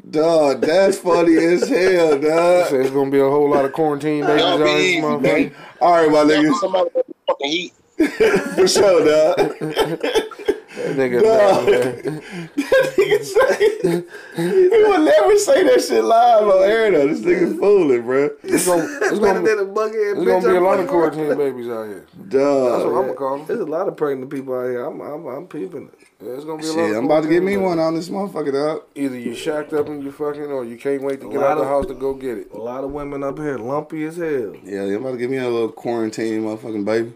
[0.00, 0.58] Settle the fuck down.
[0.58, 2.68] Dog, that's funny as hell, dog.
[2.68, 5.22] So it's gonna be a whole lot of quarantine babies Y'all out be motherfucker.
[5.22, 5.54] man.
[5.80, 6.90] All right, my Y'all niggas, Somebody
[7.26, 7.74] fucking heat.
[8.54, 9.54] for sure, dog.
[10.74, 11.66] That nigga, Dog.
[11.70, 12.22] man.
[12.56, 14.04] Nigga say-
[14.36, 17.08] he would never say that shit live on air though.
[17.08, 18.30] This nigga fooling, bro.
[18.42, 21.36] It's gonna, it's Better gonna, than a bucket it's gonna be a lot of quarantine
[21.36, 22.06] babies out here.
[22.16, 22.86] That's what Dog.
[22.86, 23.46] I'm gonna call them.
[23.46, 24.86] There's a lot of pregnant people out here.
[24.86, 25.98] I'm, I'm, I'm peeping it.
[26.22, 27.94] Yeah, it's gonna be a lot Shit, of I'm about to get me one on
[27.94, 28.82] this motherfucker, dog.
[28.94, 31.64] Either you shacked up and you fucking, or you can't wait to get out of
[31.64, 32.50] the house to go get it.
[32.52, 34.54] A lot of women up here lumpy as hell.
[34.64, 37.12] Yeah, I'm about to give me a little quarantine motherfucking baby.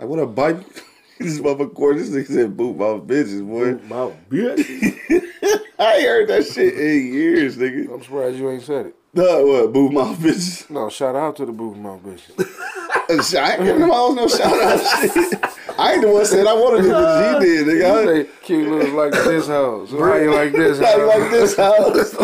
[0.00, 0.64] Like, want to baby?
[1.18, 1.98] this motherfucker.
[1.98, 3.74] This nigga said boot my bitches, boy.
[3.86, 4.64] My bitch.
[5.78, 7.92] I heard that shit in years, nigga.
[7.92, 8.96] I'm surprised you ain't said it.
[9.14, 9.72] Dog, what?
[9.74, 10.70] Boot my bitches.
[10.70, 12.32] No, shout out to the booth mouth bitches.
[13.36, 15.12] I ain't giving them all no shout out shit.
[15.78, 18.04] I ain't the one said I wanted it, but she did, You nigga.
[18.06, 19.90] say cute little like this house.
[19.90, 21.20] How you like this How you house?
[21.20, 22.14] like this house?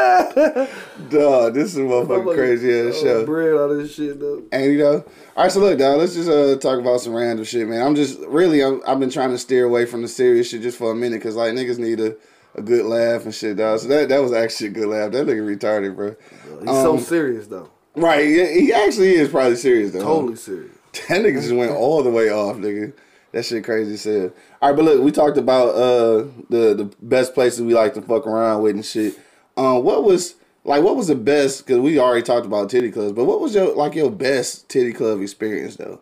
[1.10, 3.26] Dog, this is a motherfucking crazy ass Oh, show.
[3.26, 4.42] bread all this shit though.
[4.52, 5.04] And you know,
[5.36, 5.52] all right.
[5.52, 5.98] So look, dog.
[5.98, 7.84] Let's just uh, talk about some random shit, man.
[7.86, 10.78] I'm just really, I'm, I've been trying to steer away from the serious shit just
[10.78, 12.16] for a minute, cause like niggas need a,
[12.54, 13.80] a good laugh and shit, dog.
[13.80, 15.10] So that that was actually a good laugh.
[15.12, 16.16] That nigga retarded, bro.
[16.60, 17.70] He's so Um, serious though.
[17.96, 18.24] Right?
[18.26, 20.02] He actually is probably serious though.
[20.02, 20.72] Totally serious.
[21.08, 22.92] That nigga just went all the way off, nigga.
[23.32, 24.32] That shit crazy hell.
[24.60, 28.02] All right, but look, we talked about uh the the best places we like to
[28.02, 29.16] fuck around with and shit.
[29.60, 31.66] Um, what was like what was the best?
[31.66, 34.92] Because we already talked about titty clubs, but what was your like your best titty
[34.94, 36.00] club experience though?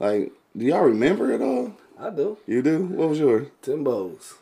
[0.00, 1.74] Like, do y'all remember it all?
[1.98, 2.38] I do.
[2.46, 2.86] You do?
[2.86, 3.48] What was yours?
[3.62, 4.34] Timbos.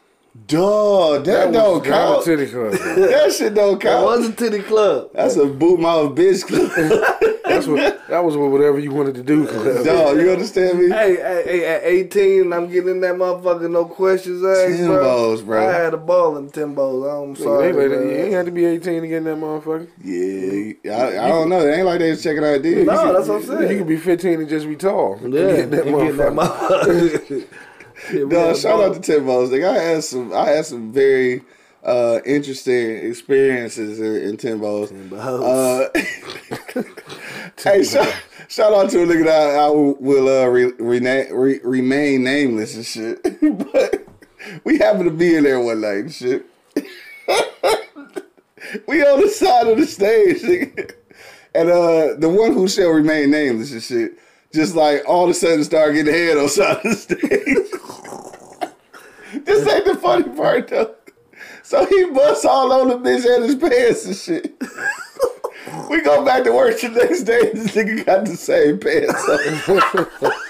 [0.47, 2.25] Dog, that, That don't was not a count.
[2.25, 2.73] titty club.
[2.97, 4.05] That shit don't That count.
[4.07, 5.11] was a titty club.
[5.15, 7.41] That's a boot mouth bitch club.
[7.45, 8.00] That's what.
[8.11, 9.47] That was what whatever you wanted to do.
[9.85, 10.89] Dog, you understand me?
[10.91, 15.69] Hey, hey, hey, at 18, I'm getting in that motherfucker, no questions asked, Timbos, bro.
[15.69, 17.29] I had a ball in Timbos.
[17.29, 17.71] I'm sorry.
[17.71, 19.89] They you ain't had to be 18 to get in that motherfucker.
[20.03, 21.61] Yeah, I, I don't know.
[21.61, 22.83] It ain't like they was checking ID.
[22.85, 23.71] No, that's what I'm saying.
[23.71, 25.17] You could be 15 and just be tall.
[25.23, 27.47] yeah, get that and getting that motherfucker.
[28.13, 28.95] Yeah, No, shout ball.
[28.95, 29.51] out to Bones.
[29.51, 31.43] Nigga, I had some I had some very
[31.85, 34.91] uh, interesting experiences in, in Tim Bones.
[35.13, 35.89] Uh,
[37.63, 38.15] hey, shout,
[38.49, 43.23] shout out to a nigga that I, will uh, re, re, remain nameless and shit.
[43.73, 44.07] but
[44.65, 46.47] we happened to be in there one night and shit.
[48.87, 50.93] we on the side of the stage, nigga.
[51.55, 54.19] And uh, the one who shall remain nameless and shit,
[54.53, 57.21] just like all of a sudden started getting head on side of the stage.
[59.45, 60.95] this ain't the funny part though.
[61.63, 64.55] So he busts all on the bitch and his pants and shit.
[65.89, 67.51] We go back to work the next day.
[67.53, 70.41] This nigga got the same pants.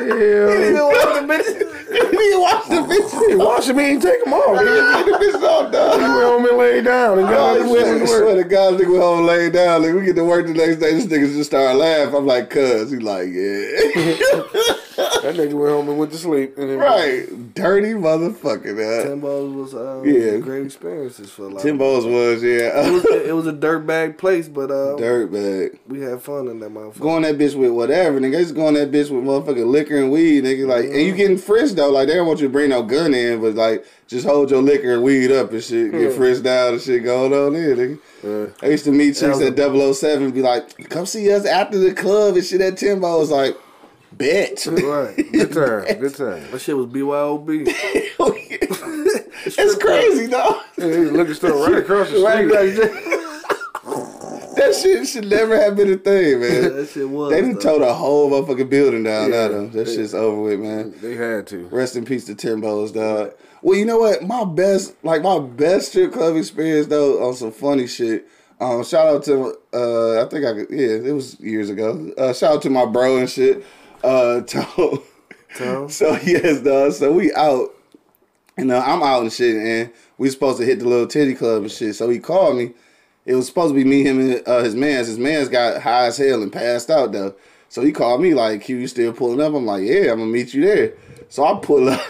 [0.00, 1.68] He didn't wash the bitches.
[1.92, 3.28] He didn't wash the bitches.
[3.28, 4.58] He wash them, he ain't take them off.
[4.60, 5.94] He He didn't get the bitches off, dog.
[6.00, 8.36] He went home and laid down and got Oh, I swear, went to swear work.
[8.42, 9.82] to God, nigga went home and laid down.
[9.82, 12.14] Like, we get to work the next day, this nigga just started laughing.
[12.14, 12.90] I'm like, cuz.
[12.90, 14.42] He like, yeah.
[15.22, 16.58] That nigga went home and went to sleep.
[16.58, 17.54] And then right.
[17.54, 19.20] Dirty motherfucker, man.
[19.20, 20.38] Timbos was uh, Yeah.
[20.38, 21.62] great experiences for a lot.
[21.62, 22.90] Timbos was, It yeah.
[22.90, 25.78] was, it was a dirtbag place, but uh, Dirt bag.
[25.86, 27.00] we had fun in that motherfucker.
[27.00, 28.38] Going that bitch with whatever, nigga.
[28.38, 30.66] Just going that bitch with motherfucking liquor and weed, nigga.
[30.66, 31.16] Like, and you mm-hmm.
[31.16, 31.90] getting frisked though.
[31.90, 34.62] Like, they don't want you to bring no gun in, but like, just hold your
[34.62, 35.92] liquor and weed up and shit.
[35.92, 38.54] Get frisked out and shit going on there, nigga.
[38.62, 41.92] I used to meet chicks at 007 and be like, come see us after the
[41.94, 43.06] club and shit at Timbo.
[43.06, 43.56] I was like,
[44.12, 44.66] bet.
[44.66, 45.16] Right.
[45.32, 45.98] Good time.
[45.98, 46.50] Good time.
[46.50, 47.64] That shit was BYOB.
[49.46, 50.56] it's crazy, dog.
[50.76, 52.78] Yeah, he was looking store right across the right street.
[52.78, 53.18] back there.
[54.56, 56.62] That shit should never have been a thing, man.
[56.76, 57.30] That shit was.
[57.30, 59.42] They done tore the whole motherfucking building down Yeah.
[59.42, 59.66] now, though.
[59.68, 60.94] That shit's over with, man.
[61.00, 61.66] They had to.
[61.68, 63.32] Rest in peace to Timbo's, dog.
[63.62, 64.22] Well, you know what?
[64.22, 68.26] My best, like my best strip club experience though, on some funny shit.
[68.60, 72.12] Um, shout out to, uh, I think I could, yeah, it was years ago.
[72.16, 73.64] Uh, shout out to my bro and shit,
[74.04, 75.02] uh, Tom.
[75.56, 75.88] Tom?
[75.88, 76.92] So yes, dog.
[76.92, 77.70] So we out,
[78.56, 81.62] and uh, I'm out and shit, and we supposed to hit the little titty club
[81.62, 81.94] and shit.
[81.96, 82.72] So he called me.
[83.24, 85.06] It was supposed to be me, him, and uh, his man's.
[85.06, 87.34] His man's got high as hell and passed out though.
[87.68, 90.26] So he called me like, "Q, you still pulling up?" I'm like, "Yeah, I'm gonna
[90.26, 90.94] meet you there."
[91.28, 92.02] So I pull up.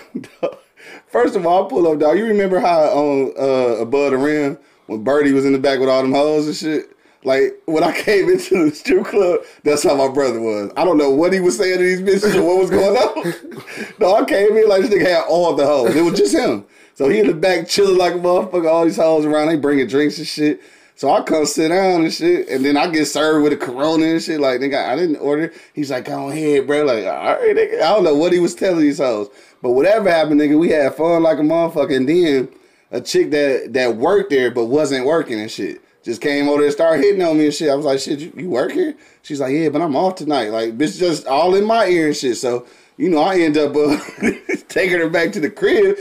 [1.06, 2.18] First of all, I pull up, dog.
[2.18, 5.88] You remember how on uh, above the rim when Birdie was in the back with
[5.88, 6.96] all them hoes and shit?
[7.24, 10.72] Like when I came into the strip club, that's how my brother was.
[10.76, 13.94] I don't know what he was saying to these bitches or what was going on.
[14.00, 15.94] no, I came in like this nigga had all the hoes.
[15.94, 16.64] It was just him.
[16.94, 18.70] So he in the back chilling like a motherfucker.
[18.70, 20.60] All these hoes around, they bringing drinks and shit.
[20.94, 24.06] So I come sit down and shit, and then I get served with a Corona
[24.06, 24.40] and shit.
[24.40, 25.52] Like nigga, I didn't order.
[25.74, 26.84] He's like, go ahead, bro.
[26.84, 27.76] Like, all right, nigga.
[27.76, 29.28] I don't know what he was telling these hoes,
[29.62, 31.96] but whatever happened, nigga, we had fun like a motherfucker.
[31.96, 32.48] And then
[32.90, 36.72] a chick that that worked there but wasn't working and shit just came over and
[36.72, 37.70] started hitting on me and shit.
[37.70, 38.96] I was like, shit, you, you work here?
[39.22, 40.50] She's like, yeah, but I'm off tonight.
[40.50, 42.36] Like, bitch, just all in my ear and shit.
[42.38, 42.66] So
[42.96, 43.98] you know, I end up uh,
[44.68, 45.96] taking her back to the crib.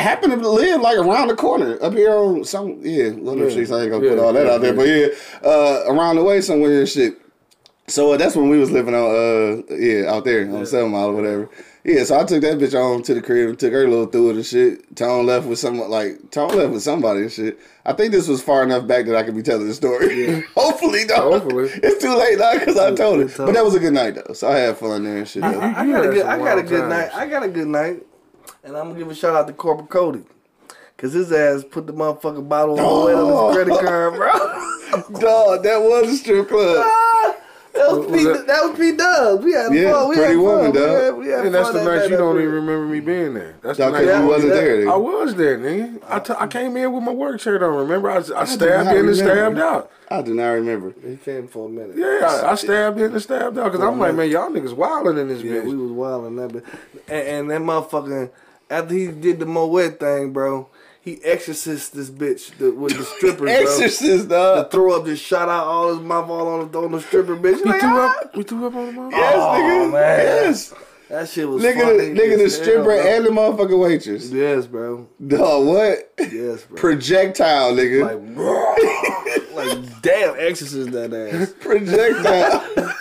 [0.00, 3.50] Happened to live like around the corner up here on some yeah, little Yeah.
[3.50, 3.70] streets.
[3.70, 5.06] I ain't gonna Yeah, put all that yeah, out there, but yeah,
[5.44, 7.14] uh, around the way somewhere and shit.
[7.86, 11.08] So uh, that's when we was living on uh yeah out there on Seven Mile
[11.08, 11.48] or whatever.
[11.82, 14.30] Yeah, so I took that bitch on to the crib and took her little through
[14.30, 14.94] it and shit.
[14.96, 17.58] Tone left with some like Tone left with somebody and shit.
[17.86, 20.42] I think this was far enough back that I could be telling the story.
[20.54, 21.32] Hopefully, though.
[21.38, 21.70] Hopefully.
[21.82, 23.34] it's too late now because I told it.
[23.36, 25.42] But that was a good night though, so I had fun there and shit.
[25.42, 25.58] though.
[25.58, 26.90] I, I got a good, I got a good times.
[26.90, 27.10] night.
[27.14, 28.02] I got a good night,
[28.64, 30.22] and I'm gonna give a shout out to Corporal Cody,
[30.96, 33.86] cause his ass put the motherfucking bottle of Moet on his credit oh.
[33.86, 35.20] card, bro.
[35.20, 36.84] Dog, that was a strip club.
[36.84, 37.36] Ah,
[37.74, 38.24] that was P.
[38.24, 38.96] that- That was P.
[38.96, 39.44] Dubs.
[39.44, 40.08] We had Yeah, fun.
[40.08, 40.82] We Pretty had Woman, fun.
[40.82, 42.98] We had, we had And that's fun the that night you don't even remember me
[42.98, 43.54] being there.
[43.62, 44.60] That's the night you wasn't yeah.
[44.60, 44.90] there.
[44.90, 46.02] I was there, nigga.
[46.08, 47.72] I, t- I came in with my work shirt on.
[47.76, 49.92] Remember, I, I do not stabbed in and stabbed out.
[50.10, 50.92] I do not remember.
[51.08, 51.96] He came for a minute.
[51.96, 55.18] Yeah, I, I stabbed in and stabbed out because I'm like, man, y'all niggas wilding
[55.18, 55.66] in this Yeah, bitch.
[55.66, 56.64] we was wild on that bit.
[57.06, 58.30] And, and that motherfucking
[58.70, 60.68] after he did the Moet thing, bro,
[61.00, 64.18] he exorcised this bitch the, with the strippers, bro.
[64.18, 64.70] The dog.
[64.70, 67.64] throw up just shot out all his mouth all on the, on the stripper bitch.
[67.64, 68.20] we Like, threw ah!
[68.20, 68.36] up.
[68.36, 69.16] We threw up on the mother.
[69.16, 69.82] Yes, nigga.
[69.82, 70.18] Oh, man.
[70.18, 70.74] Yes.
[71.08, 74.30] That shit was Nigga, funny the, nigga, the as hell, stripper and the motherfucking waitress.
[74.30, 75.08] Yes, bro.
[75.26, 76.12] Dog, what?
[76.20, 76.76] Yes, bro.
[76.76, 78.04] Projectile, nigga.
[79.56, 81.52] Like, like damn, exorcist that ass.
[81.60, 82.94] Projectile.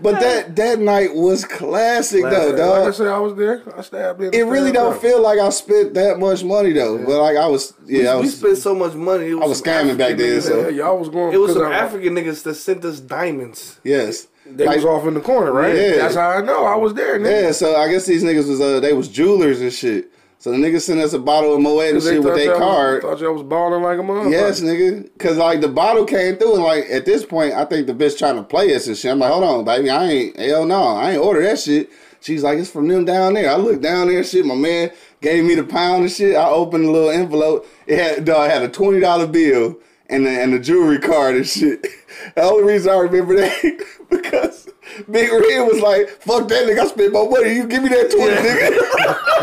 [0.00, 2.58] but that that night was classic, though, Classic.
[2.58, 2.94] Like I dog.
[2.94, 3.62] said, I was there.
[3.76, 4.26] I stabbed in.
[4.26, 5.00] and It really don't out.
[5.02, 6.98] feel like I spent that much money though.
[6.98, 9.28] But like I was, yeah, I was, we spent so much money.
[9.30, 11.32] It was I was some scamming back then, niggas- so- Yeah, y'all was going.
[11.32, 13.80] It was some because I- African niggas that sent us diamonds.
[13.84, 14.26] Yes.
[14.46, 15.74] They Like- was off in the corner, right?
[15.74, 15.96] Yeah.
[15.96, 16.64] That's how I know.
[16.66, 17.42] I was there, nigga.
[17.44, 20.10] Yeah, so I guess these niggas was uh they was jewelers and shit.
[20.44, 23.02] So the nigga sent us a bottle of Moet and shit with their card.
[23.02, 24.30] Was, thought y'all was balling like a motherfucker.
[24.30, 25.08] Yes, nigga.
[25.18, 28.18] Cause like the bottle came through and like at this point I think the bitch
[28.18, 29.10] trying to play us and shit.
[29.10, 31.88] I'm like, hold on, baby, I ain't hell no, I ain't order that shit.
[32.20, 33.50] She's like, it's from them down there.
[33.50, 34.44] I looked down there shit.
[34.44, 34.90] My man
[35.22, 36.36] gave me the pound and shit.
[36.36, 37.66] I opened the little envelope.
[37.86, 39.78] It had dog it had a twenty dollar bill
[40.10, 41.86] and the, and the jewelry card and shit.
[42.34, 44.63] The only reason I remember that because
[45.10, 47.54] Big Red was like, fuck that nigga, I spent my money.
[47.54, 48.70] You give me that 20, nigga.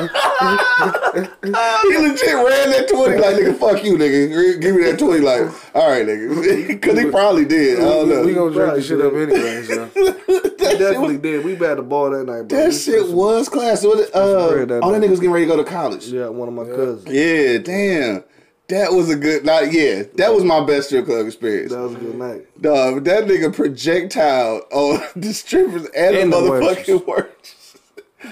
[1.91, 4.61] he legit ran that 20 like, nigga, fuck you, nigga.
[4.61, 5.41] Give me that 20 like,
[5.75, 6.67] all right, nigga.
[6.81, 7.79] Because he probably did.
[7.79, 8.23] I don't know.
[8.25, 9.61] We gonna drink this shit up anyway.
[9.71, 9.85] So.
[9.85, 11.45] that, definitely was, did.
[11.45, 12.57] We had the ball that night, bro.
[12.57, 13.83] that We shit was class.
[13.83, 15.09] What, uh, that all that night.
[15.09, 16.07] niggas getting ready to go to college.
[16.07, 17.05] Yeah, one of my cousins.
[17.07, 18.23] Yeah, damn.
[18.71, 19.73] That was a good night.
[19.73, 21.73] Yeah, that was my best strip club experience.
[21.73, 22.61] That was a good night.
[22.61, 27.55] Dog, that nigga projectile on the strippers and, And the the motherfucking workers.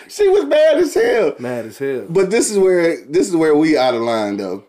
[0.08, 1.34] She was mad as hell.
[1.40, 2.06] Mad as hell.
[2.08, 4.64] But this is where this is where we out of line though.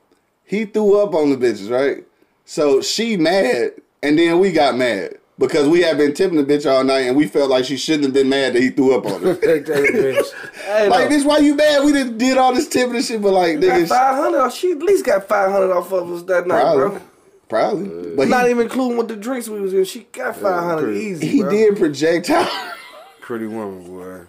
[0.45, 2.05] He threw up on the bitches, right?
[2.47, 6.71] So she mad, and then we got mad because we had been tipping the bitch
[6.71, 9.07] all night, and we felt like she shouldn't have been mad that he threw up
[9.07, 9.35] on her.
[9.37, 10.89] Bitch.
[10.89, 11.85] Like, no, bitch, why you mad?
[11.85, 14.51] We done did all this tipping and shit, but like, got nigga, five hundred.
[14.53, 17.01] She at least got five hundred off of us that night, probably, bro.
[17.49, 18.15] probably.
[18.17, 19.85] But Not he, even including what the drinks we was in.
[19.85, 21.27] She got five hundred pretty- easy.
[21.27, 21.51] he bro.
[21.51, 22.49] did projectile.
[23.21, 24.25] Pretty woman, boy.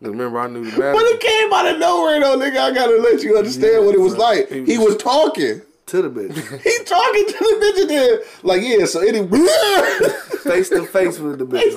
[0.00, 1.06] 'Cause Remember, I knew the But manager.
[1.06, 2.58] it came out of nowhere though, nigga.
[2.58, 4.48] I gotta let you understand what it was like.
[4.48, 5.62] He He was- was talking.
[5.88, 9.14] To the bitch, He talking to the bitch and then like, yeah, so it
[10.42, 11.74] face to face with the bitch.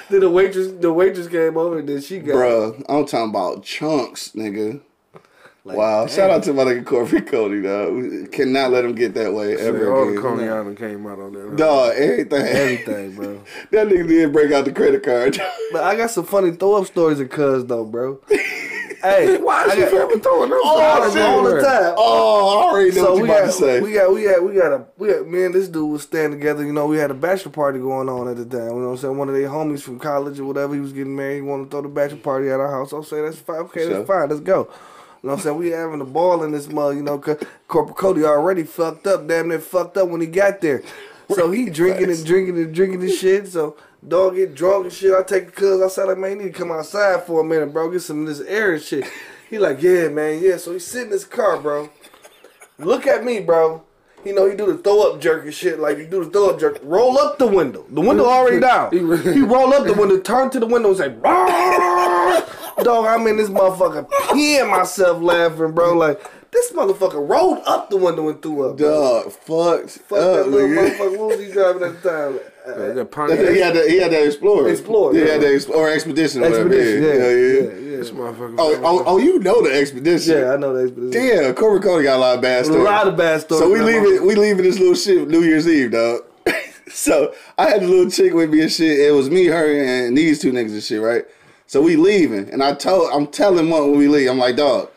[0.10, 2.36] then the waitress, the waitress came over, and then she got.
[2.36, 4.80] Bruh, I'm talking about chunks, nigga.
[5.64, 6.06] Like, wow.
[6.06, 6.14] damn.
[6.14, 7.92] Shout out to my nigga Corey Cody, though.
[7.92, 10.22] We cannot let him get that way ever All the again.
[10.22, 11.56] Coney Island came out on that.
[11.56, 12.46] Dog, everything.
[12.46, 13.42] everything, bro.
[13.72, 15.36] that nigga did break out the credit card.
[15.72, 18.20] But I got some funny throw up stories of cuz though, bro.
[19.10, 20.58] Hey, Why is you got- forever throwing up?
[20.62, 21.22] Oh, shit.
[21.22, 21.94] all the time.
[21.96, 23.80] oh, I already know So what you we about got, to say.
[23.80, 26.38] we got, we got, we got a, we got, me and this dude was standing
[26.38, 26.64] together.
[26.64, 28.68] You know, we had a bachelor party going on at the time.
[28.68, 29.16] You know what I'm saying?
[29.18, 31.36] One of their homies from college or whatever, he was getting married.
[31.36, 32.92] He wanted to throw the bachelor party at our house.
[32.92, 33.56] I'm saying that's fine.
[33.58, 33.94] Okay, Sure.
[33.94, 34.28] that's fine.
[34.28, 34.68] Let's go.
[35.22, 35.56] You know what I'm saying?
[35.58, 37.38] We having a ball in this mug, you know, cause
[37.68, 40.82] Corporal Cody already fucked up, damn near fucked up when he got there.
[41.34, 43.48] So he drinking and drinking and drinking and shit.
[43.48, 43.76] So
[44.06, 45.14] dog get drunk and shit.
[45.14, 47.72] I take the cuz outside like, man, you need to come outside for a minute,
[47.72, 47.90] bro.
[47.90, 49.04] Get some of this air and shit.
[49.50, 50.56] He like, yeah, man, yeah.
[50.56, 51.88] So he sit in his car, bro.
[52.78, 53.82] Look at me, bro.
[54.24, 55.78] You know, he do the throw up jerk and shit.
[55.78, 56.80] Like, you do the throw up jerk.
[56.82, 57.86] Roll up the window.
[57.88, 58.90] The window already down.
[58.90, 58.98] He
[59.42, 61.14] roll up the window, turn to the window and say!
[62.82, 65.94] Dog, I'm in this motherfucker peeing myself laughing, bro.
[65.94, 68.76] Like, This motherfucker rolled up the window and threw up.
[68.78, 70.96] Dog, fucked Fuck up, that little nigga.
[70.96, 71.18] motherfucker.
[71.18, 72.40] What was he driving at the time?
[72.66, 73.88] Uh, the Pontiac, He had that.
[73.88, 74.68] He had that Explorer.
[74.68, 75.32] Explorer, He yeah.
[75.32, 76.42] had that Explorer expedition.
[76.42, 76.46] or.
[76.46, 77.28] Expedition, yeah, yeah, yeah.
[77.28, 77.96] yeah, yeah.
[77.98, 78.56] this motherfucker.
[78.58, 80.38] Oh, oh, oh, you know the expedition.
[80.38, 81.10] Yeah, I know that.
[81.12, 82.82] Damn, Cobra Cody got a lot of bad stories.
[82.82, 83.62] A lot of bad stories.
[83.62, 83.86] So we man.
[83.86, 86.22] leaving, we leaving this little shit New Year's Eve, dog.
[86.88, 88.98] so I had a little chick with me and shit.
[88.98, 91.24] It was me, her, and these two niggas and shit, right?
[91.68, 94.90] So we leaving, and I told, I'm telling one when we leave, I'm like, dog,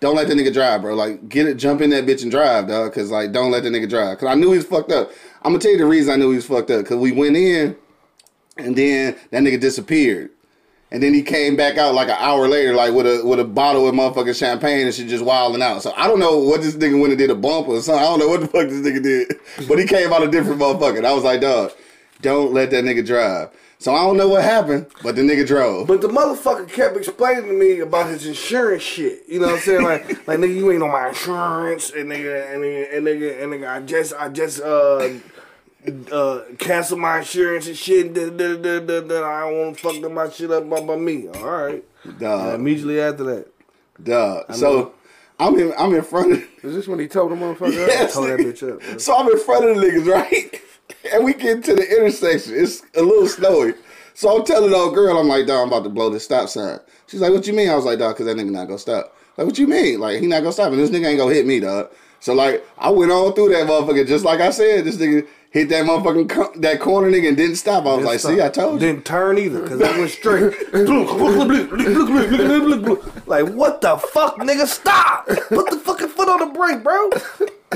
[0.00, 0.94] don't let the nigga drive, bro.
[0.94, 2.92] Like, get it, jump in that bitch and drive, dog.
[2.92, 4.18] Cause like, don't let the nigga drive.
[4.18, 5.10] Cause I knew he was fucked up.
[5.44, 6.86] I'm gonna tell you the reason I knew he was fucked up.
[6.86, 7.76] Cause we went in,
[8.56, 10.30] and then that nigga disappeared.
[10.90, 13.44] And then he came back out like an hour later, like with a with a
[13.44, 15.82] bottle of motherfucking champagne and shit, just wilding out.
[15.82, 18.02] So I don't know what this nigga went and did a bump or something.
[18.02, 19.34] I don't know what the fuck this nigga did,
[19.68, 21.04] but he came out a different motherfucker.
[21.04, 21.72] I was like, dog,
[22.22, 23.50] don't let that nigga drive.
[23.78, 25.88] So I don't know what happened, but the nigga drove.
[25.88, 29.24] But the motherfucker kept explaining to me about his insurance shit.
[29.28, 29.82] You know what I'm saying?
[29.82, 33.52] Like, like nigga, you ain't on my insurance, and nigga, and nigga, and nigga, and
[33.52, 35.08] nigga, I just, I just, uh,
[36.12, 38.14] uh, cancel my insurance and shit.
[38.14, 40.96] Da, da, da, da, da, I don't want to fuck my shit up by, by
[40.96, 41.28] me.
[41.28, 41.84] All right.
[42.18, 43.48] Dog, immediately after that,
[44.02, 44.54] dog.
[44.54, 44.94] So
[45.38, 47.72] I'm in I'm in front of Is this when he told the motherfucker?
[47.72, 48.80] Yes, told that bitch up.
[48.80, 48.98] bro.
[48.98, 50.60] So I'm in front of the niggas, right?
[51.12, 52.54] And we get to the intersection.
[52.54, 53.72] It's a little snowy.
[54.12, 56.48] So I'm telling the old girl, I'm like, dog, I'm about to blow this stop
[56.50, 56.78] sign.
[57.06, 57.70] She's like, what you mean?
[57.70, 59.16] I was like, dog, because that nigga not gonna stop.
[59.36, 59.98] Like, what you mean?
[59.98, 60.72] Like, he not gonna stop.
[60.72, 61.90] And this nigga ain't gonna hit me, dog.
[62.24, 64.06] So, like, I went on through that motherfucker.
[64.06, 67.56] Just like I said, this nigga hit that motherfucking, co- that corner nigga and didn't
[67.56, 67.84] stop.
[67.84, 68.88] I was like, see, I told you.
[68.88, 70.54] Didn't turn either, because I went straight.
[73.26, 74.66] like, what the fuck, nigga?
[74.66, 75.26] Stop!
[75.26, 77.10] Put the fucking foot on the brake, bro.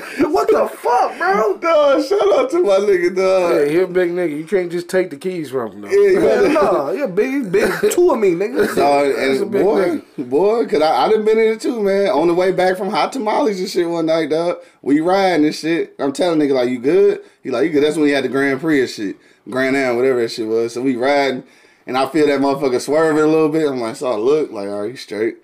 [0.38, 1.56] What the fuck, bro?
[1.58, 3.54] Dog, shout out to my nigga, dog.
[3.54, 4.36] Yeah, he a big nigga.
[4.36, 5.80] You can't just take the keys from him.
[5.82, 5.88] Though.
[5.90, 8.74] Yeah, gotta- no, you're big, big two of me, nigga.
[8.76, 11.82] Dog, That's a and big boy, boy, cause I, I done been in it too,
[11.82, 12.08] man.
[12.10, 14.58] On the way back from hot tamales and shit one night, dog.
[14.82, 15.94] We riding and shit.
[15.98, 17.20] I'm telling nigga like, you good?
[17.42, 17.82] He like, you good?
[17.82, 19.16] That's when he had the Grand Prix and shit,
[19.50, 20.74] Grand Am, whatever that shit was.
[20.74, 21.42] So we riding,
[21.86, 23.68] and I feel that motherfucker swerving a little bit.
[23.68, 25.36] I'm like, so I look like, all right, he's straight.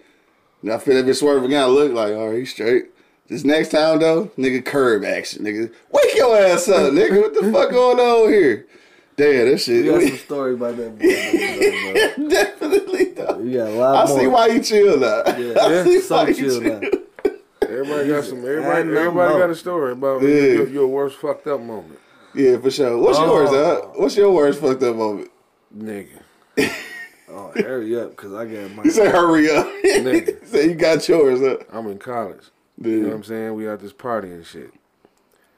[0.62, 1.62] And I feel that bitch swerving again.
[1.62, 2.86] I look like, all right, he's straight.
[3.28, 5.72] This next time though, nigga, curb action, nigga.
[5.90, 7.20] Wake your ass up, nigga.
[7.22, 8.66] What the fuck going on here?
[9.16, 9.84] Damn, that shit.
[9.84, 10.98] You got some story about that
[12.18, 12.28] boy.
[12.28, 13.38] Definitely, though.
[13.40, 14.20] You got a lot I more.
[14.20, 15.22] see why you chill now.
[15.36, 16.80] Yeah, I see so why you chill now.
[17.62, 18.38] Everybody got some.
[18.38, 20.28] Everybody, everybody got a story about Yeah.
[20.28, 21.98] your, your worst fucked up moment,
[22.34, 22.98] Yeah, for sure.
[22.98, 23.24] What's Oh.
[23.24, 23.88] yours, huh?
[23.94, 25.30] What's your worst fucked up moment?
[25.76, 26.20] nigga.
[27.36, 28.84] Oh, hurry up, cause I got my.
[28.84, 29.66] You say hurry up.
[29.82, 30.46] Nigga.
[30.46, 31.56] say you got yours, huh?
[31.72, 32.44] I'm in college.
[32.80, 33.54] You know what I'm saying?
[33.54, 34.72] We at this party and shit.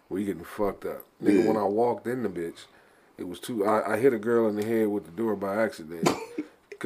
[0.08, 1.04] We getting fucked up.
[1.22, 1.48] Nigga, Yeah.
[1.48, 2.66] when I walked in the bitch,
[3.18, 3.64] it was too.
[3.66, 6.08] I, I hit a girl in the head with the door by accident.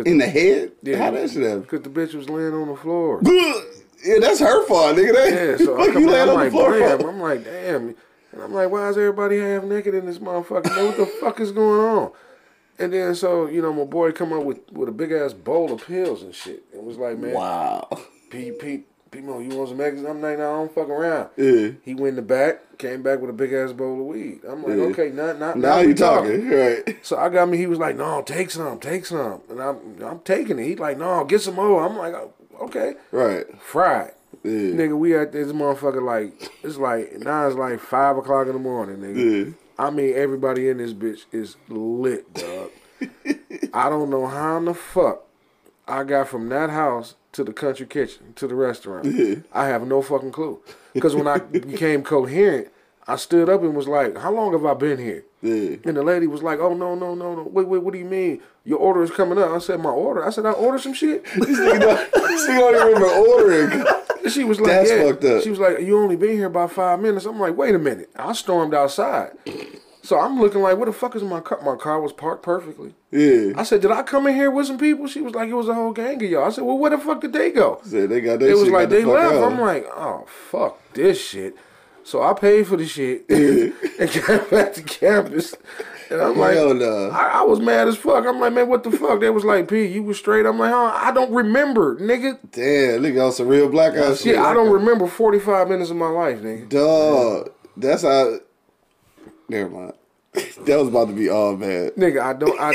[0.06, 0.70] In the head?
[0.84, 0.98] Yeah.
[0.98, 1.64] How that shit happen?
[1.64, 3.20] Cause the bitch was laying on the floor.
[4.02, 5.12] Yeah, that's her fault, nigga.
[5.12, 7.04] That, Yeah, so I come, you laying I'm on the like, floor damn.
[7.06, 7.88] I'm like, damn.
[8.32, 10.74] And I'm like, why is everybody half naked in this motherfucker?
[10.74, 12.12] Man, what the fuck is going on?
[12.78, 15.70] And then so, you know, my boy come up with, with a big ass bowl
[15.70, 16.62] of pills and shit.
[16.72, 17.88] It was like, man, Wow.
[18.30, 20.04] Pete, Pete, Pete, Mo, you want some eggs?
[20.04, 21.30] I'm like, no, I don't fuck around.
[21.36, 21.70] Yeah.
[21.82, 24.40] He went in the back, came back with a big ass bowl of weed.
[24.48, 24.84] I'm like, Yeah.
[24.84, 26.96] okay, not, not, Now you talking, right?
[27.02, 27.56] So I got me.
[27.58, 30.64] He was like, "No, take some, take some," and I'm, I'm taking it.
[30.64, 33.46] He's like, "No, get some more." I'm like, "Oh, "Okay." Right.
[33.61, 34.12] Fried,
[34.44, 34.50] Yeah.
[34.52, 34.96] nigga.
[34.96, 38.98] We at this motherfucker like it's like now it's like five o'clock in the morning,
[38.98, 39.46] nigga.
[39.48, 39.52] Yeah.
[39.76, 42.70] I mean, everybody in this bitch is lit, dog.
[43.74, 45.22] I don't know how in the fuck
[45.88, 49.44] I got from that house to the country kitchen to the restaurant.
[49.52, 50.60] I have no fucking clue.
[50.92, 52.68] Because when I became coherent,
[53.06, 55.76] I stood up and was like, "How long have I been here?" Yeah.
[55.84, 57.42] And the lady was like, "Oh no, no, no, no!
[57.42, 58.40] Wait, wait, what do you mean?
[58.64, 61.24] Your order is coming up?" I said, "My order." I said, "I ordered some shit."
[61.34, 63.84] This nigga don't, this nigga don't even remember ordering.
[64.28, 65.02] She was like, That's yeah.
[65.02, 65.42] fucked up.
[65.42, 67.24] She was like, you only been here about five minutes.
[67.24, 68.10] I'm like, wait a minute.
[68.14, 69.32] I stormed outside.
[70.03, 71.61] So I'm looking like, what the fuck is my car?
[71.62, 72.94] My car was parked perfectly.
[73.11, 73.53] Yeah.
[73.57, 75.07] I said, did I come in here with some people?
[75.07, 76.44] She was like, it was a whole gang of y'all.
[76.44, 77.80] I said, well, where the fuck did they go?
[77.84, 79.34] Said they got that It was like the they left.
[79.34, 79.53] out.
[79.53, 81.55] I'm like, oh fuck this shit.
[82.03, 85.55] So I paid for the shit and came back to campus.
[86.11, 87.11] And I'm like, no.
[87.11, 88.26] I, I was mad as fuck.
[88.26, 89.20] I'm like, man, what the fuck?
[89.20, 90.44] They was like, P, you was straight.
[90.44, 90.90] I'm like, huh?
[90.92, 92.38] I don't remember, nigga.
[92.51, 94.34] Damn, nigga on some real blackout shit.
[94.34, 96.68] Shit, I don't remember 45 minutes of my life, nigga.
[96.68, 97.51] Dog.
[97.76, 98.40] That's how.
[99.51, 99.92] Never mind.
[100.66, 101.94] That was about to be all bad.
[101.96, 102.72] Nigga, I don't, I,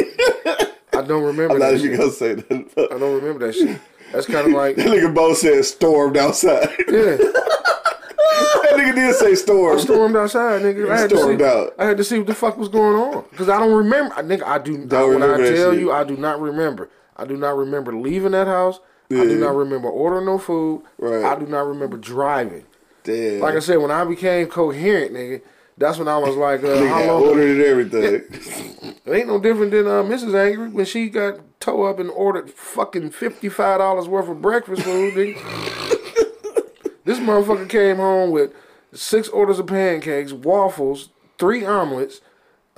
[0.97, 1.97] I don't remember I'm not that shit.
[1.97, 2.89] gonna say that.
[2.91, 3.79] I don't remember that shit.
[4.11, 6.67] That's kind of like, That nigga Bo said stormed outside.
[6.89, 7.15] yeah.
[7.17, 9.81] that nigga did say I stormed.
[9.81, 10.91] stormed outside, nigga.
[10.91, 11.73] I had, to stormed see, out.
[11.79, 14.13] I had to see what the fuck was going on because I don't remember.
[14.15, 14.85] I nigga, I do.
[14.85, 15.79] Don't when I that tell shit.
[15.79, 16.89] you, I do not remember.
[17.15, 18.79] I do not remember leaving that house.
[19.11, 20.81] I do not remember ordering no food.
[20.97, 21.23] Right.
[21.23, 22.65] I do not remember driving.
[23.03, 23.39] Damn.
[23.39, 25.41] Like I said, when I became coherent, nigga,
[25.77, 27.23] that's when I was like, uh, Nigga how long?
[27.23, 28.95] ordered and everything.
[29.05, 30.33] It ain't no different than uh, Mrs.
[30.33, 34.83] Angry when she got towed up and ordered fucking fifty five dollars worth of breakfast
[34.83, 35.13] food.
[37.05, 38.51] this motherfucker came home with
[38.93, 42.21] six orders of pancakes, waffles, three omelets.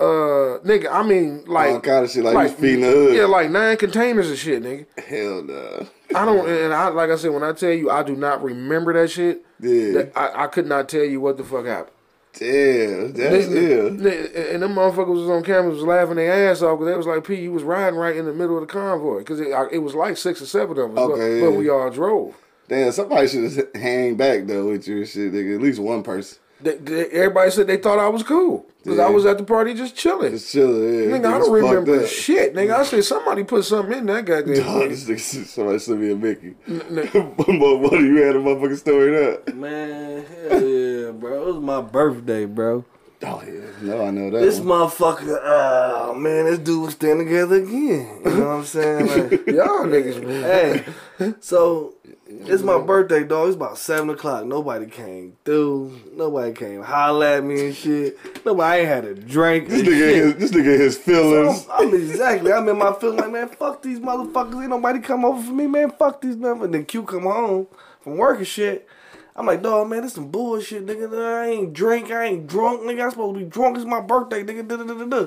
[0.00, 3.16] Uh, nigga, I mean, like All kind of shit, like, was feeding the hood.
[3.16, 4.86] Yeah, like nine containers of shit, nigga.
[4.96, 5.88] Hell no.
[6.14, 8.92] I don't, and I like I said when I tell you I do not remember
[8.92, 9.44] that shit.
[9.60, 9.92] Yeah.
[9.92, 11.94] that- I, I could not tell you what the fuck happened.
[12.38, 13.12] Damn.
[13.14, 13.88] That's They- yeah.
[13.90, 17.06] they- And them motherfuckers was on camera was laughing their ass off because they was
[17.06, 19.18] like, P, you was riding right in the middle of the convoy.
[19.18, 21.56] Because it, it was like six or seven of us, but- Okay, but, yeah.
[21.58, 22.34] we all drove.
[22.68, 25.54] Damn, somebody should have hang back though with you and shit, nigga.
[25.56, 26.38] At least one person.
[26.60, 29.74] They, they- everybody said they thought I was cool because I was at the party
[29.74, 30.32] just chilling.
[30.32, 30.82] Just chilling.
[30.82, 31.16] Yeah.
[31.18, 32.06] Nigga, I don't remember up.
[32.08, 32.54] shit.
[32.54, 34.88] Nigga, I said somebody put something in that goddamn Dog, thing.
[34.88, 36.54] this nigga, somebody sent me a Mickey.
[36.66, 39.54] But what you had a motherfucking story up?
[39.54, 41.42] Man, hell yeah, bro.
[41.42, 42.84] It was my birthday, bro.
[43.20, 44.40] Oh yeah, no, I know that.
[44.40, 44.68] This one.
[44.88, 48.20] motherfucker, oh man, this dude was standing together again.
[48.24, 49.06] You know what I'm saying?
[49.30, 50.84] Like, Y'all niggas, man.
[51.18, 51.94] hey, so
[52.28, 53.48] it's my birthday, dog.
[53.48, 54.44] It's about seven o'clock.
[54.44, 55.98] Nobody came through.
[56.12, 58.18] Nobody came holler at me and shit.
[58.44, 59.68] Nobody ain't had a drink.
[59.68, 61.66] This nigga, his, this nigga, his feelings.
[61.72, 62.52] I'm, I'm exactly.
[62.52, 63.20] I'm in my feelings.
[63.22, 64.60] like, man, fuck these motherfuckers.
[64.60, 65.90] Ain't nobody come over for me, man.
[65.92, 66.66] Fuck these numbers.
[66.66, 67.66] And then Q come home
[68.02, 68.86] from work and shit.
[69.34, 71.16] I'm like, dog, man, this some bullshit, nigga.
[71.16, 72.10] I ain't drink.
[72.10, 73.04] I ain't drunk, nigga.
[73.04, 73.76] I'm supposed to be drunk.
[73.76, 74.68] It's my birthday, nigga.
[74.68, 75.26] Da, da, da.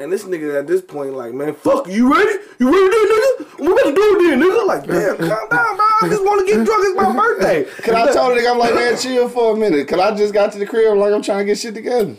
[0.00, 2.38] And this nigga at this point, like, man, fuck, you ready?
[2.60, 3.58] You ready, then, nigga?
[3.58, 4.66] we gonna do it then, nigga.
[4.66, 5.86] Like, damn, calm down, bro.
[6.02, 6.84] I just want to get drunk.
[6.86, 7.64] It's my birthday.
[7.82, 9.88] Cause I told the nigga, I'm like, man, chill for a minute.
[9.88, 12.14] Cause I just got to the crib, like I'm trying to get shit together.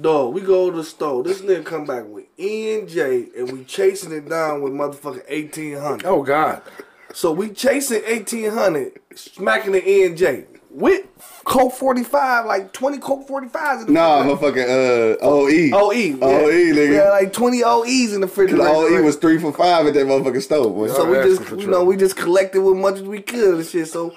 [0.00, 1.22] Dog, we go to the store.
[1.22, 5.24] This nigga come back with E and J, and we chasing it down with motherfucking
[5.28, 6.06] eighteen hundred.
[6.06, 6.62] Oh, God.
[7.12, 11.06] So we chasing eighteen hundred, smacking the E and J with
[11.44, 15.16] Coke forty five, like twenty Coke forty fives in the Nah, refrigerator.
[15.18, 15.86] motherfucking uh, OE.
[15.86, 16.24] OE, yeah.
[16.24, 16.94] OE, nigga.
[17.04, 18.68] had like twenty OEs in the Cause refrigerator.
[18.70, 20.88] OE was three for five at that motherfucking stove, boy.
[20.88, 23.88] so we just, you know, we just collected as much as we could and shit.
[23.88, 24.14] So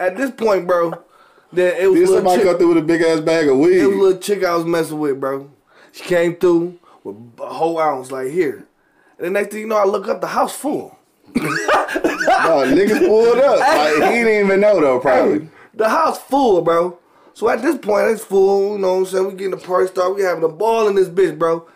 [0.00, 0.92] at this point, bro,
[1.52, 3.48] then it was Did a little somebody chick, come through with a big ass bag
[3.48, 3.78] of weed?
[3.80, 5.50] it was a little chick I was messing with, bro.
[5.92, 8.66] She came through with a whole ounce, like here.
[9.18, 10.98] And the next thing you know, I look up, the house full.
[12.26, 13.58] No, niggas pulled up.
[13.60, 15.48] Like, he didn't even know though, probably.
[15.76, 16.98] The house full, bro.
[17.32, 18.74] So at this point, it's full.
[18.74, 19.26] You know what I'm saying?
[19.26, 20.14] We getting the party started.
[20.14, 21.66] We having a ball in this bitch, bro.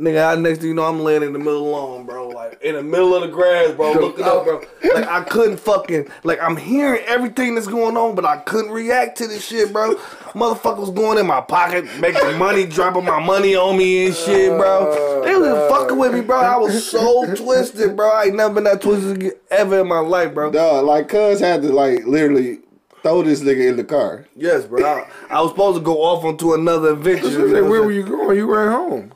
[0.00, 2.28] Nigga, I, next thing you know, I'm laying in the middle of the lawn, bro.
[2.28, 3.92] Like, in the middle of the grass, bro.
[3.92, 4.62] Looking up, bro.
[4.94, 6.08] Like, I couldn't fucking...
[6.24, 9.96] Like, I'm hearing everything that's going on, but I couldn't react to this shit, bro.
[10.32, 14.56] Motherfucker was going in my pocket, making money, dropping my money on me and shit,
[14.56, 15.22] bro.
[15.22, 16.38] They was fucking with me, bro.
[16.38, 18.10] I was so twisted, bro.
[18.10, 20.50] I ain't never been that twisted ever in my life, bro.
[20.50, 22.60] Dog, like, cuz had to, like, literally
[23.02, 24.26] throw this nigga in the car.
[24.36, 24.84] Yes, bro.
[24.84, 27.64] I, I was supposed to go off onto another adventure.
[27.64, 28.36] Where were you going?
[28.36, 29.12] You ran home.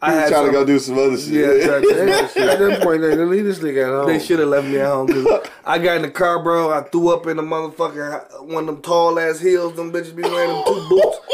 [0.00, 1.32] I was had trying to go do some other shit.
[1.32, 4.06] Yeah, to- At that point, they leave this nigga at home.
[4.06, 6.70] They should have left me at home because I got in the car, bro.
[6.70, 9.74] I threw up in the motherfucking one of them tall ass heels.
[9.74, 11.18] Them bitches be wearing them two boots.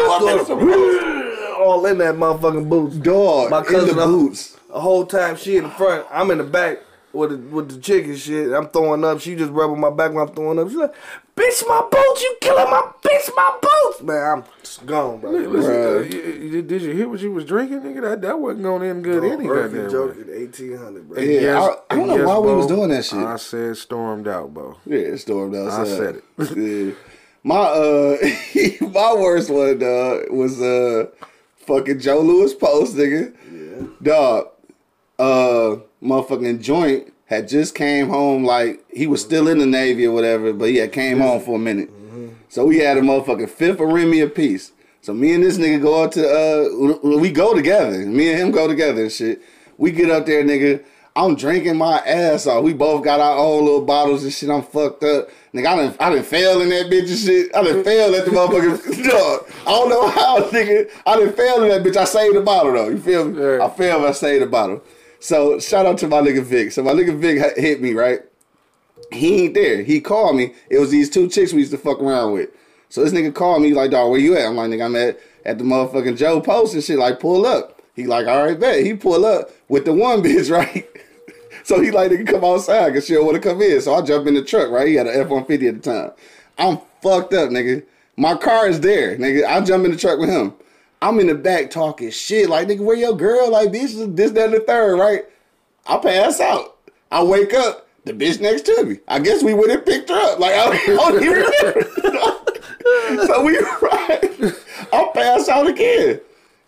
[0.00, 2.96] I threw up all in that motherfucking boots.
[2.96, 4.56] Dog, My in cousin the boots.
[4.68, 6.78] The whole time she in the front, I'm in the back
[7.18, 8.52] with the, with the chick and shit.
[8.52, 9.20] I'm throwing up.
[9.20, 10.68] She just rubbing my back when I'm throwing up.
[10.68, 10.94] She's like,
[11.36, 12.22] "Bitch, my boots!
[12.22, 15.30] You killing my bitch, my boots!" Man, I'm just gone, bro.
[15.30, 15.96] Listen, Bruh.
[15.96, 18.00] uh, you- you- did you hear what you was drinking, nigga?
[18.02, 21.18] That, that wasn't going to end good any Earthy goddamn joke at 1800, bro.
[21.22, 23.18] Yeah, yes- I- I don't and know why we was doing that shit.
[23.18, 24.76] I said stormed out, bro.
[24.86, 25.86] Yeah, it stormed outside.
[25.88, 26.56] said it.
[26.56, 26.94] yeah.
[27.44, 28.16] My uh,
[28.92, 31.06] my worst one, dog, was uh,
[31.66, 33.32] fucking Joe Louis post, nigga.
[33.50, 33.86] Yeah.
[34.02, 34.48] Dog,
[35.18, 38.44] uh, motherfucking joint had just came home.
[38.44, 41.56] Like he was still in the navy or whatever, but he had came home for
[41.56, 41.90] a minute.
[42.48, 44.72] So we had a motherfucking fifth of Remy apiece.
[45.02, 47.98] So me and this nigga go out to uh, we go together.
[47.98, 49.42] Me and him go together and shit.
[49.76, 50.84] We get up there, nigga.
[51.14, 52.62] I'm drinking my ass off.
[52.62, 54.50] We both got our own little bottles and shit.
[54.50, 55.28] I'm fucked up.
[55.52, 57.54] Nigga, I done, I done fail in that bitch and shit.
[57.56, 59.50] I done fail at the motherfucking dog.
[59.66, 60.88] I don't know how, nigga.
[61.06, 61.96] I done fail in that bitch.
[61.96, 62.88] I saved the bottle though.
[62.88, 63.58] You feel me?
[63.58, 64.82] I failed, I saved the bottle.
[65.20, 66.72] So shout out to my nigga Vic.
[66.72, 68.20] So my nigga Vic hit me, right?
[69.12, 69.82] He ain't there.
[69.82, 70.54] He called me.
[70.70, 72.50] It was these two chicks we used to fuck around with.
[72.88, 74.46] So this nigga called me like, dog, where you at?
[74.46, 76.98] I'm like, nigga, I'm at at the motherfucking Joe Post and shit.
[76.98, 77.80] Like, pull up.
[77.94, 78.84] He like, all right, bet.
[78.84, 80.86] He pull up with the one bitch, right?
[81.64, 83.80] so he like, nigga, come outside because she don't want to come in.
[83.80, 84.88] So I jump in the truck, right?
[84.88, 86.12] He had an F-150 at the time.
[86.58, 87.84] I'm fucked up, nigga.
[88.16, 89.46] My car is there, nigga.
[89.46, 90.54] I jump in the truck with him.
[91.00, 92.48] I'm in the back talking shit.
[92.48, 93.50] Like, nigga, where your girl?
[93.50, 95.24] Like, bitch, this, that, and the third, right?
[95.86, 96.76] I pass out.
[97.10, 97.86] I wake up.
[98.04, 98.98] The bitch next to me.
[99.06, 100.38] I guess we went and picked her up.
[100.38, 101.42] Like I don't, I even
[103.12, 103.26] remember.
[103.26, 104.54] so we right.
[104.92, 106.20] I'll pass out again.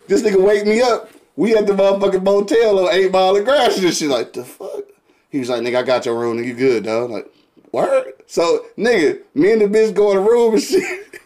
[0.07, 1.09] This nigga wake me up.
[1.35, 4.09] We at the motherfucking motel on Eight Mile of Gratiot and shit.
[4.09, 4.83] Like the fuck.
[5.29, 6.37] He was like, nigga, I got your room.
[6.37, 7.05] Nigga, you good, dog.
[7.05, 7.33] I'm like,
[7.71, 8.13] word.
[8.27, 11.20] So nigga, me and the bitch go in the room and shit.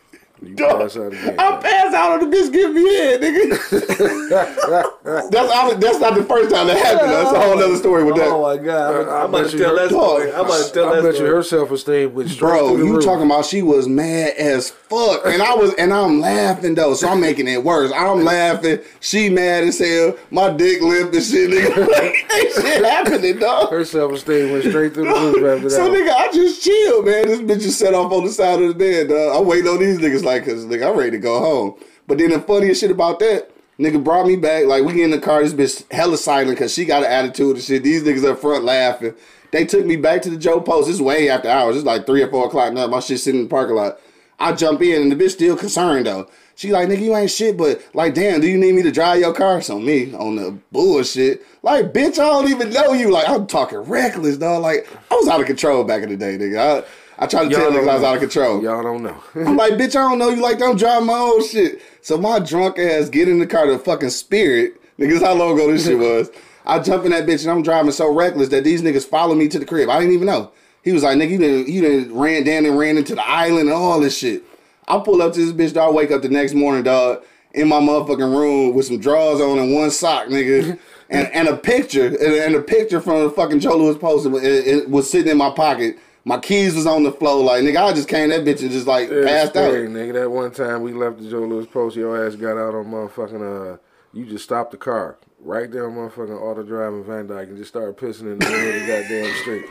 [0.46, 1.36] You Dog, pass out again.
[1.40, 4.30] I pass out on the bitch give me head, nigga.
[5.32, 7.12] that's all, that's not the first time that happened.
[7.12, 8.28] That's a whole other story with that.
[8.28, 8.96] Oh my god!
[8.96, 10.32] I'm, I I'm about to tell that story.
[10.34, 11.30] I'm about to tell I that bet you story.
[11.32, 13.06] her self esteem went Bro, through the you roof.
[13.06, 17.10] talking about she was mad as fuck, and I was, and I'm laughing though, so
[17.10, 17.92] I'm making it worse.
[17.96, 21.88] I'm laughing, she mad as hell, my dick limp and shit, nigga.
[21.88, 23.70] Like, ain't shit happening, dog.
[23.72, 25.76] her self esteem went straight through the roof after that.
[25.76, 27.26] So nigga, I just chill, man.
[27.28, 29.36] This bitch just set off on the side of the bed, dog.
[29.42, 31.80] I'm waiting on these niggas like, cause nigga, I'm ready to go home.
[32.08, 34.66] But then the funniest shit about that, nigga brought me back.
[34.66, 37.56] Like we get in the car, this bitch hella silent cause she got an attitude
[37.56, 37.84] and shit.
[37.84, 39.14] These niggas up front laughing.
[39.52, 40.90] They took me back to the Joe Post.
[40.90, 41.78] It's way after hours.
[41.78, 42.88] It's like three or four o'clock now.
[42.88, 44.00] My shit sitting in the parking lot.
[44.38, 46.28] I jump in and the bitch still concerned though.
[46.56, 49.20] She like, nigga, you ain't shit, but like, damn, do you need me to drive
[49.20, 49.62] your car?
[49.62, 51.46] So me on the bullshit.
[51.64, 53.12] Like, bitch, I don't even know you.
[53.12, 54.62] Like, I'm talking reckless, dog.
[54.62, 56.84] Like, I was out of control back in the day, nigga.
[56.84, 56.88] I,
[57.18, 58.08] I tried to tell Y'all niggas don't I was know.
[58.08, 58.64] out of control.
[58.64, 59.24] Y'all don't know.
[59.36, 60.42] I'm like, bitch, I don't know you.
[60.42, 61.82] Like, I'm driving my own shit.
[62.02, 64.82] So my drunk ass get in the car to fucking Spirit.
[65.00, 66.30] Niggas, how long ago this shit was?
[66.66, 69.48] I jump in that bitch and I'm driving so reckless that these niggas follow me
[69.50, 69.90] to the crib.
[69.90, 70.52] I didn't even know.
[70.84, 73.70] He was like, nigga, you done, you done ran down and ran into the island
[73.70, 74.44] and all this shit.
[74.88, 77.80] I pull up to this bitch, dog, wake up the next morning, dog, in my
[77.80, 80.78] motherfucking room with some drawers on and one sock, nigga.
[81.08, 84.44] And, and a picture, and, and a picture from the fucking Joe Louis post, it,
[84.44, 86.00] it was sitting in my pocket.
[86.28, 87.78] My keys was on the floor, like nigga.
[87.78, 89.72] I just came that bitch and just like passed out.
[89.72, 92.86] Nigga, that one time we left the Joe Louis post, your ass got out on
[92.86, 93.78] motherfucking, uh,
[94.12, 97.70] you just stopped the car right there on motherfucking auto driving Van Dyke and just
[97.70, 99.66] started pissing in the middle of the goddamn street.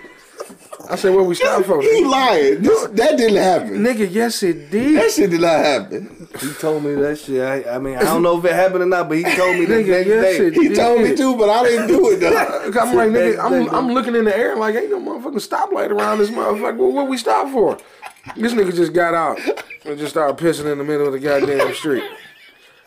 [0.90, 1.80] I said, where we stop for?
[1.80, 2.62] He lying.
[2.62, 3.78] This, that didn't happen.
[3.78, 4.96] Nigga, yes it did.
[4.96, 6.28] That shit did not happen.
[6.40, 7.40] He told me that shit.
[7.40, 9.64] I, I mean, I don't know if it happened or not, but he told me
[9.64, 10.46] the Nigga, next yes, day.
[10.48, 10.76] it He did.
[10.76, 12.80] told me too, but I didn't do it though.
[12.80, 16.18] I'm like, nigga, I'm, I'm looking in the air like, ain't no motherfucking stoplight around
[16.18, 16.76] this motherfucker.
[16.76, 17.78] What, what we stop for?
[18.36, 19.38] This nigga just got out
[19.86, 22.04] and just started pissing in the middle of the goddamn street.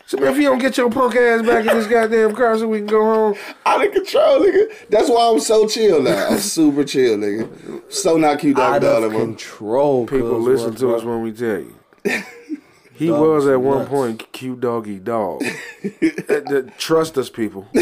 [0.07, 2.65] So, man, if you don't get your punk ass back in this goddamn car so
[2.69, 3.35] we can go home,
[3.65, 4.71] Out of control, nigga.
[4.89, 6.29] That's why I'm so chill now.
[6.29, 7.91] I'm super chill, nigga.
[7.91, 8.75] So not cute, dog.
[8.75, 9.19] Out of Dollar, man.
[9.19, 10.07] control.
[10.07, 10.95] people listen to bro.
[10.95, 11.75] us when we tell you.
[12.97, 13.89] He Dog was was at one nuts.
[13.89, 15.43] point cute doggy dog.
[16.29, 17.65] Uh, uh, Trust us, people.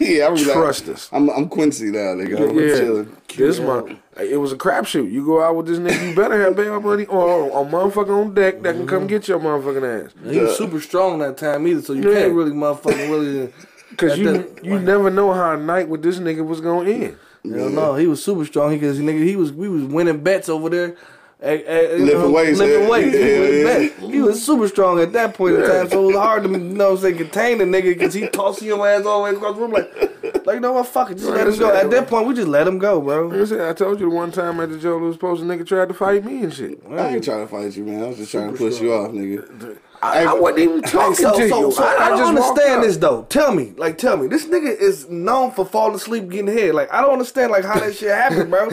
[0.00, 1.08] Yeah, I'm Trust like, us.
[1.12, 2.48] I'm, I'm Quincy now, nigga.
[2.50, 3.16] I'm Yeah, chilling.
[3.36, 5.10] this month it was a crapshoot.
[5.10, 8.32] You go out with this nigga, you better have bail money or a motherfucker on
[8.34, 10.12] deck that can come get your motherfucking ass.
[10.30, 12.20] He was super strong that time either, so you Yeah.
[12.20, 13.52] can't really motherfucking really.
[13.96, 17.16] Cause you the- you never know how a night with this nigga was gonna end.
[17.44, 18.78] Hell no, he was super strong.
[18.80, 20.96] Cause nigga, he was we was winning bets over there.
[21.38, 22.88] Hey, hey, you Lifting weights, lifting yeah.
[22.88, 23.14] weights.
[23.14, 24.08] He, Yeah, was yeah.
[24.08, 26.56] he was super strong at that point in time, so it was hard to you
[26.56, 29.36] know what I'm saying contain the nigga because he tossing your ass all the way
[29.36, 31.74] across the room like, like you know what, fuck it, just let him go.
[31.74, 33.26] At that point, we just let him go, bro.
[33.26, 35.88] Like I told you the one time at the Joe Louis post, a nigga tried
[35.88, 36.80] to fight me and shit.
[36.90, 38.02] I ain't trying to fight you, man.
[38.02, 39.78] I was just trying to push you off, nigga.
[40.02, 41.72] I, I wasn't even talking so, to so, you.
[41.72, 43.22] so I, I, I don't just understand this though.
[43.24, 46.74] Tell me, like, tell me, this nigga is known for falling asleep, getting hit.
[46.74, 48.68] Like, I don't understand, like, how that shit happened, bro.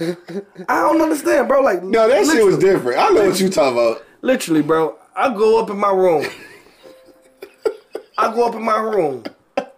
[0.68, 1.60] I don't understand, bro.
[1.62, 2.98] Like, No, that shit was different.
[2.98, 4.04] I know what you talking about.
[4.22, 4.96] Literally, bro.
[5.14, 6.26] I go up in my room.
[8.16, 9.24] I go up in my room,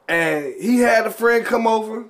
[0.08, 2.04] and he had a friend come over,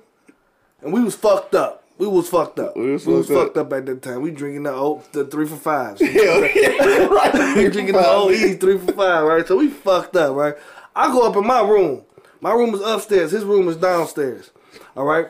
[0.81, 1.80] and we was fucked up.
[2.01, 2.75] We was fucked up.
[2.75, 4.23] We was fucked fucked up at that time.
[4.23, 6.01] We drinking the old, the three for fives.
[6.01, 7.05] Hell yeah.
[7.05, 7.55] right.
[7.55, 9.47] we drinking the old E three for five, right?
[9.47, 10.55] So we fucked up, right?
[10.95, 12.01] I go up in my room.
[12.39, 13.29] My room is upstairs.
[13.29, 14.49] His room is downstairs.
[14.97, 15.27] All right.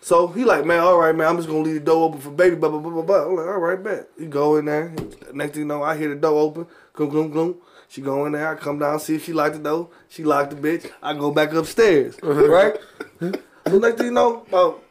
[0.00, 1.26] So he like, man, all right, man.
[1.28, 2.56] I'm just gonna leave the door open for baby.
[2.56, 3.26] Blah blah blah blah blah.
[3.26, 4.08] I'm like, all right, bet.
[4.18, 4.94] He go in there.
[5.34, 6.66] Next thing you know, I hear the door open.
[6.94, 7.56] Gloom gloom gloom.
[7.88, 8.48] She go in there.
[8.48, 9.90] I come down, see if she locked the door.
[10.08, 10.90] She locked the bitch.
[11.02, 12.16] I go back upstairs.
[12.22, 12.48] Uh-huh.
[12.48, 12.78] right.
[13.20, 14.83] So next thing you know, about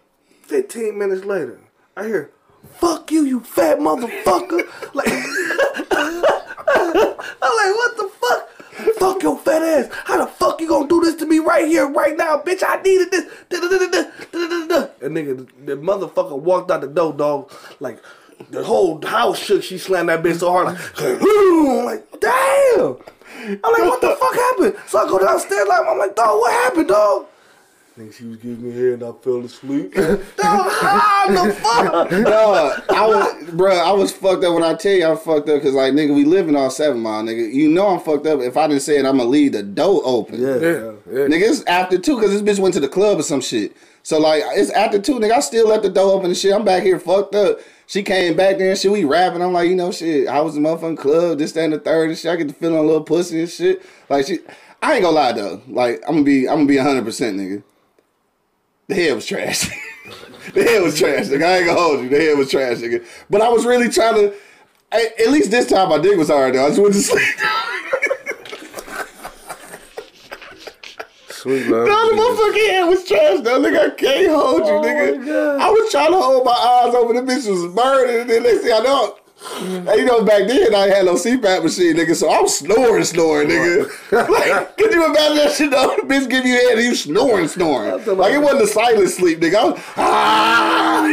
[0.54, 1.60] 15 minutes later,
[1.98, 2.30] I hear,
[2.76, 4.62] "Fuck you, you fat motherfucker!"
[4.94, 5.08] like,
[5.92, 8.50] I'm like, what the fuck?
[9.00, 9.90] Fuck your fat ass.
[10.04, 12.62] How the fuck you gonna do this to me right here, right now, bitch?
[12.64, 13.24] I needed this.
[15.02, 17.52] And nigga, the, the motherfucker walked out the door, dog.
[17.80, 17.98] Like,
[18.52, 19.64] the whole house shook.
[19.64, 22.98] She slammed that bitch so hard, like, I'm like, damn.
[23.42, 24.76] I'm like, what the fuck happened?
[24.86, 27.26] So I go downstairs, like, I'm like, dog, what happened, dog?
[27.96, 29.94] Think she was giving me hair and I fell asleep.
[29.94, 30.18] Dog,
[32.90, 35.76] I was, bro, I was fucked up when I tell you I'm fucked up because,
[35.76, 37.54] like, nigga, we live in all seven mile, nigga.
[37.54, 38.40] You know I'm fucked up.
[38.40, 40.42] If I didn't say it, I'm gonna leave the door open.
[40.42, 40.92] yeah, Yeah, yeah.
[41.12, 41.28] yeah.
[41.28, 43.78] Nigga, it's after two because this bitch went to the club or some shit.
[44.02, 45.34] So like, it's after two, nigga.
[45.34, 46.52] I still left the door open and shit.
[46.52, 47.60] I'm back here fucked up.
[47.86, 48.92] She came back there and shit.
[48.92, 49.44] We rapping.
[49.44, 50.28] I'm like, you know, shit.
[50.28, 51.38] I was in the motherfucking club.
[51.38, 52.32] This, that, and the third and shit.
[52.32, 53.84] I get to feeling a little pussy and shit.
[54.10, 54.40] Like, she.
[54.82, 55.62] I ain't gonna lie though.
[55.68, 57.62] Like, I'm gonna be, I'm gonna be 100 percent, nigga.
[58.88, 59.70] The head was trash.
[60.54, 61.44] the head was trash, nigga.
[61.46, 62.10] I ain't gonna hold you.
[62.10, 63.06] The head was trash, nigga.
[63.30, 64.34] But I was really trying to.
[64.92, 66.66] I- At least this time, my dick was hard though.
[66.66, 67.24] I just went to sleep.
[71.30, 71.88] Sweet love.
[71.88, 73.60] No, the motherfucking head was trash though.
[73.62, 75.60] Nigga, I can't hold you, oh, nigga.
[75.60, 78.62] I was trying to hold my eyes over the bitch was burning, and then next
[78.62, 79.18] thing I know,
[79.52, 83.50] and you know, back then I had no CPAP machine, nigga, so I'm snoring, snoring,
[83.50, 83.90] nigga.
[84.30, 85.96] like, could you imagine that shit though?
[85.98, 87.92] The bitch give you head and you snoring, snoring.
[88.18, 89.56] Like it wasn't a silent sleep, nigga.
[89.56, 91.08] I was, ah,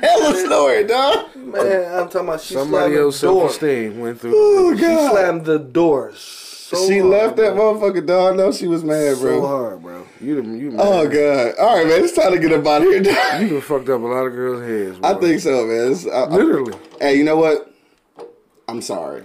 [0.02, 1.36] hella snoring, dog.
[1.36, 3.40] Man, I'm talking about she Somebody slammed else the door.
[3.50, 4.32] self-esteem went through.
[4.34, 6.41] Oh She slammed the doors.
[6.72, 7.74] So She hard, left that bro.
[7.74, 8.36] motherfucking dog.
[8.36, 9.34] No, she was mad, bro.
[9.36, 9.46] so bro.
[9.46, 10.06] hard, bro.
[10.20, 11.12] You done, you Oh man.
[11.12, 11.54] god.
[11.58, 12.04] All right, man.
[12.04, 13.02] It's time to get up out of here.
[13.02, 13.42] dog.
[13.42, 14.98] You done fucked up a lot of girls' heads.
[15.04, 15.94] I think so, man.
[16.12, 16.78] I- I- Literally.
[17.00, 17.72] Hey, you know what?
[18.68, 19.24] I'm sorry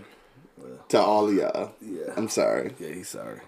[0.89, 1.71] to all of y'all.
[1.81, 2.13] Yeah.
[2.17, 2.73] I'm sorry.
[2.79, 3.39] Yeah, he's sorry.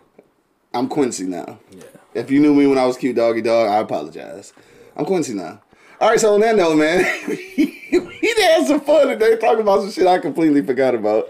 [0.73, 1.59] I'm Quincy now.
[1.71, 1.83] Yeah.
[2.13, 4.53] If you knew me when I was cute doggy dog, I apologize.
[4.95, 5.61] I'm Quincy now.
[5.99, 9.91] All right, so on that note, man, we had some fun today talking about some
[9.91, 11.29] shit I completely forgot about.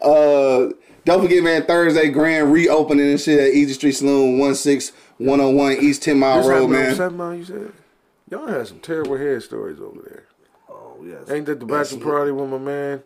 [0.00, 0.70] Uh,
[1.08, 6.18] don't forget, man, Thursday grand reopening and shit at Easy Street Saloon, 16101 East 10
[6.18, 6.94] Mile This Road, happened on man.
[6.94, 7.72] Seven Mile, you said?
[8.30, 10.24] Y'all had some terrible head stories over there.
[10.68, 11.30] Oh, yes.
[11.30, 13.02] Ain't that the bachelor party with my man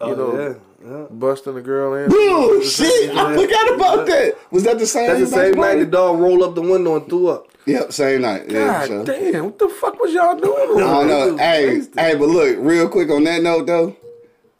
[0.00, 0.86] oh, know, yeah.
[0.86, 1.06] yeah.
[1.10, 2.10] busting the girl in?
[2.12, 3.10] Oh, shit.
[3.10, 4.36] I forgot about that.
[4.50, 5.78] Was that the same That's the same party?
[5.78, 7.46] night the dog rolled up the window and threw up.
[7.66, 8.50] Yep, same night.
[8.50, 9.04] Yeah, God sure.
[9.04, 10.82] damn, what the fuck was y'all doing?
[10.82, 11.36] I don't know.
[11.36, 13.94] Hey, hey, but look, real quick on that note though,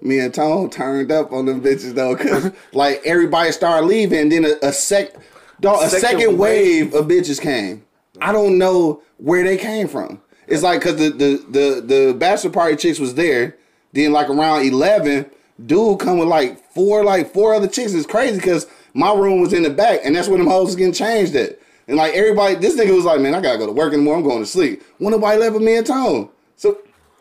[0.01, 4.33] me and Tone turned up on them bitches though, cause like everybody started leaving, and
[4.33, 5.15] then a, a sec,
[5.61, 7.85] dog, a Second second, wave of bitches came.
[8.21, 10.21] I don't know where they came from.
[10.47, 13.57] It's like cause the the the the bachelor party chicks was there,
[13.93, 15.27] then like around eleven,
[15.65, 17.93] dude come with like four like four other chicks.
[17.93, 20.77] It's crazy cause my room was in the back, and that's where them hoes was
[20.77, 21.59] getting changed at.
[21.87, 24.05] And like everybody, this nigga was like, man, I gotta go to work in the
[24.05, 24.25] morning.
[24.25, 24.83] I'm going to sleep.
[24.99, 26.29] When nobody left but me and Tone.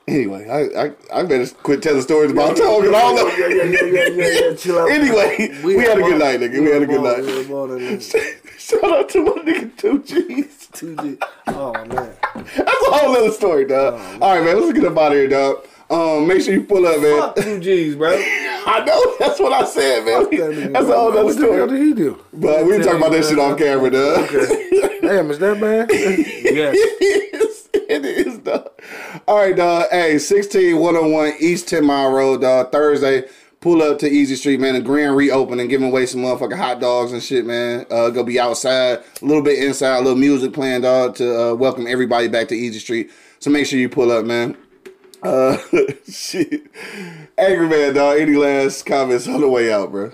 [0.07, 3.37] Anyway, I I, I better quit telling stories about Tone and all that.
[3.37, 4.55] Yeah, yeah, yeah, yeah, yeah, yeah.
[4.55, 4.89] Chill out.
[4.89, 6.61] Anyway, we, had a good night, nigga.
[6.61, 7.23] We had a good night.
[7.23, 7.99] we were.
[8.57, 10.57] Shout out to my nigga Two G's.
[10.77, 11.23] 2G.
[11.47, 12.13] Oh, man.
[12.35, 13.95] That's a whole other story, dog.
[14.21, 14.61] all right, man.
[14.61, 15.65] Let's get up out of here, dog.
[15.89, 17.19] Um, make sure you pull up, man.
[17.21, 18.11] Fuck 2Gs, bro.
[18.11, 20.29] I know that's what I said, man.
[20.29, 21.61] That That's a whole other story.
[21.61, 22.23] What did he do?
[22.33, 24.29] But we can talk about that shit off camera, dog.
[25.01, 25.89] Damn, is that bad?
[25.91, 27.56] Yes.
[27.89, 28.39] it is.
[28.39, 28.69] Dog.
[29.27, 29.87] All right, dog.
[29.91, 32.71] Hey, 16101 East 10 Mile Road, dog.
[32.71, 33.25] Thursday.
[33.59, 34.73] Pull up to Easy Street, man.
[34.73, 37.85] The grand reopening, giving away some motherfucking hot dogs and shit, man.
[37.89, 41.53] Uh, go be outside, a little bit inside, a little music playing, dog, to uh,
[41.55, 43.11] welcome everybody back to Easy Street.
[43.39, 44.57] So make sure you pull up, man.
[45.21, 45.57] Uh,
[46.09, 46.67] shit.
[47.37, 48.19] Angry man, dog.
[48.19, 50.13] Any last comments on the way out, bro?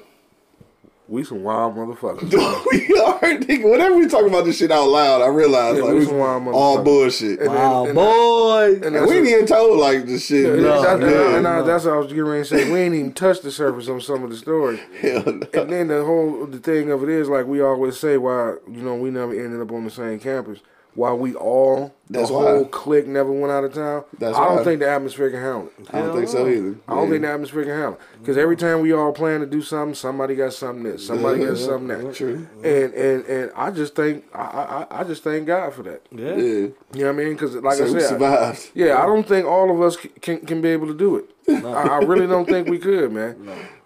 [1.08, 2.32] We some wild motherfuckers.
[2.72, 3.70] we are, nigga.
[3.70, 6.18] Whenever we talk about this shit out loud, I realize Yeah, like we we some
[6.18, 7.40] wild all bullshit.
[7.42, 8.74] And- Wow, and- boy.
[8.84, 10.46] and And we a- ain't even told like this shit.
[10.54, 11.62] And, Yeah, that's, and, I, and I- yeah.
[11.64, 12.72] that's what I was getting ready to say.
[12.72, 14.80] We ain't even touched the surface on some of the stories.
[15.02, 15.48] Hell no.
[15.54, 18.82] And then the whole the thing of it is like we always say why you
[18.82, 20.60] know we never ended up on the same campus.
[20.96, 22.70] Why we all the That's whole why.
[22.70, 24.04] clique never went out of town.
[24.20, 24.64] That's I don't why.
[24.64, 25.88] think the atmosphere can handle it.
[25.94, 26.76] I don't think so either.
[26.88, 28.00] I don't think the atmosphere can handle it.
[28.20, 31.58] Because every time we all plan to do something, somebody got something this, somebody got
[31.58, 32.14] something that.
[32.14, 32.48] True.
[32.64, 36.04] And and and I just think I I, I just thank God for that.
[36.12, 36.36] Yeah.
[36.36, 36.36] Yeah.
[36.36, 37.34] You know what I mean?
[37.34, 38.70] Because like So I we said, survived.
[38.76, 41.26] yeah, I don't think all of us c- can can be able to do it.
[41.66, 43.36] I, I really don't think we could, man.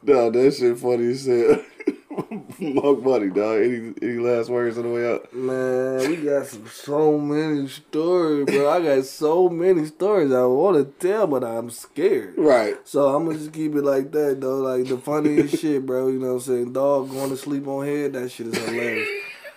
[0.03, 1.63] No, that shit funny as hell.
[2.59, 3.61] Mug buddy, dog.
[3.61, 5.31] Any any last words on the way out?
[5.33, 8.69] Man, we got some, so many stories, bro.
[8.69, 12.33] I got so many stories I want to tell, but I'm scared.
[12.37, 12.75] Right.
[12.85, 14.57] So I'm gonna just keep it like that, though.
[14.57, 16.07] Like the funniest shit, bro.
[16.07, 16.73] You know what I'm saying?
[16.73, 19.07] Dog going to sleep on head, that shit is hilarious.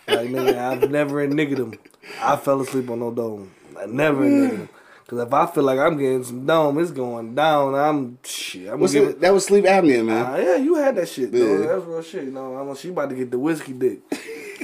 [0.06, 1.74] Like nigga, I've never nigga him.
[2.20, 3.52] I fell asleep on no dome.
[3.78, 4.68] I never nigga him.
[5.10, 7.74] Cause if I feel like I'm getting some dome, it's going down.
[7.74, 8.68] I'm shit.
[8.68, 9.10] I'm What's gonna it?
[9.10, 9.20] it.
[9.22, 10.24] That was sleep apnea, man.
[10.24, 11.38] Ah, yeah, you had that shit, though.
[11.38, 11.66] Yeah.
[11.66, 12.24] That's real shit.
[12.26, 14.02] You know, I'm, she about to get the whiskey dick.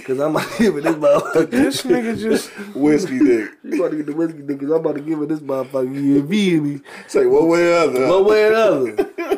[0.04, 1.50] Cause I'm about to give it this motherfucker.
[1.50, 3.50] This nigga just Whiskey dick.
[3.64, 5.92] You about to get the whiskey dick, cause I'm about to give it this motherfucker.
[5.92, 6.80] You feel me?
[7.08, 8.06] Say one way or other.
[8.06, 8.92] One way or another.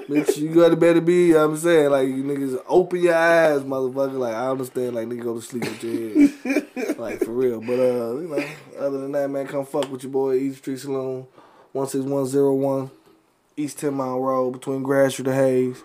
[0.08, 3.14] Bitch, you gotta better be, you know what I'm saying, like, you niggas open your
[3.14, 4.18] eyes, motherfucker.
[4.18, 6.87] Like, I understand, like, nigga go to sleep with your head.
[6.98, 7.60] Like for real.
[7.60, 8.44] But uh, you know,
[8.78, 11.26] other than that, man, come fuck with your boy Easy Street Saloon,
[11.72, 12.90] one six one zero one,
[13.56, 15.82] East Ten Mile Road between Gratiot Street and Hayes,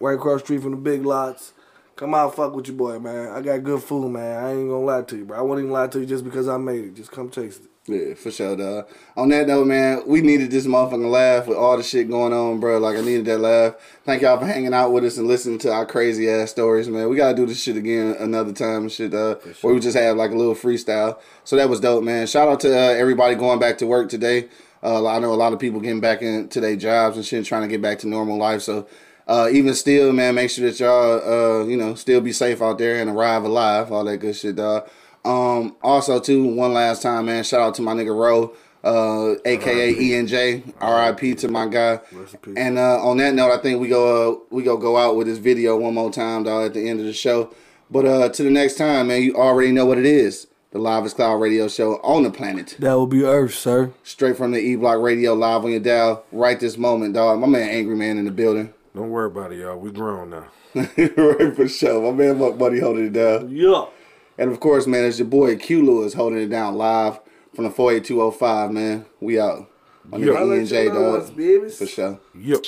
[0.00, 1.52] right across street from the Big Lots.
[1.96, 3.28] Come out, fuck with your boy, man.
[3.28, 4.42] I got good food, man.
[4.42, 5.38] I ain't gonna lie to you, bro.
[5.38, 6.96] I won't even lie to you just because I made it.
[6.96, 7.70] Just come taste it.
[7.86, 8.88] Yeah, for sure, dog.
[9.14, 12.58] On that note, man, we needed this motherfucking laugh with all the shit going on,
[12.58, 12.78] bro.
[12.78, 13.74] Like, I needed that laugh.
[14.04, 17.10] Thank y'all for hanging out with us and listening to our crazy ass stories, man.
[17.10, 20.16] We gotta do this shit again another time and shit, uh, where we just have
[20.16, 21.18] like a little freestyle.
[21.44, 22.26] So that was dope, man.
[22.26, 24.48] Shout out to uh, everybody going back to work today.
[24.82, 27.62] Uh, I know a lot of people getting back into their jobs and shit, trying
[27.62, 28.62] to get back to normal life.
[28.62, 28.86] So,
[29.28, 32.78] uh, even still, man, make sure that y'all, uh, you know, still be safe out
[32.78, 34.88] there and arrive alive, all that good shit, dog.
[35.24, 38.54] Um, also, too, one last time, man, shout out to my nigga Ro,
[38.84, 42.00] uh, aka ENJ, RIP to my guy.
[42.56, 45.26] And uh, on that note, I think we go uh, we go go out with
[45.26, 47.54] this video one more time, dog, at the end of the show.
[47.90, 50.46] But uh, to the next time, man, you already know what it is.
[50.72, 52.76] The Livest Cloud Radio Show on the planet.
[52.80, 53.92] That will be Earth, sir.
[54.02, 57.38] Straight from the E Block Radio live on your dial right this moment, dog.
[57.38, 58.74] My man Angry Man in the building.
[58.92, 59.76] Don't worry about it, y'all.
[59.76, 60.46] We grown now.
[60.74, 62.10] right for sure.
[62.10, 63.50] My man Buck Buddy holding it down.
[63.50, 63.84] Yeah.
[64.36, 67.20] And of course, man, it's your boy Q Lewis holding it down live
[67.54, 69.06] from the 48205, man.
[69.20, 69.70] We out.
[70.10, 71.72] My nigga I'll ENJ, you dog.
[71.72, 72.18] For sure.
[72.34, 72.64] Yep.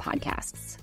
[0.00, 0.78] podcasts.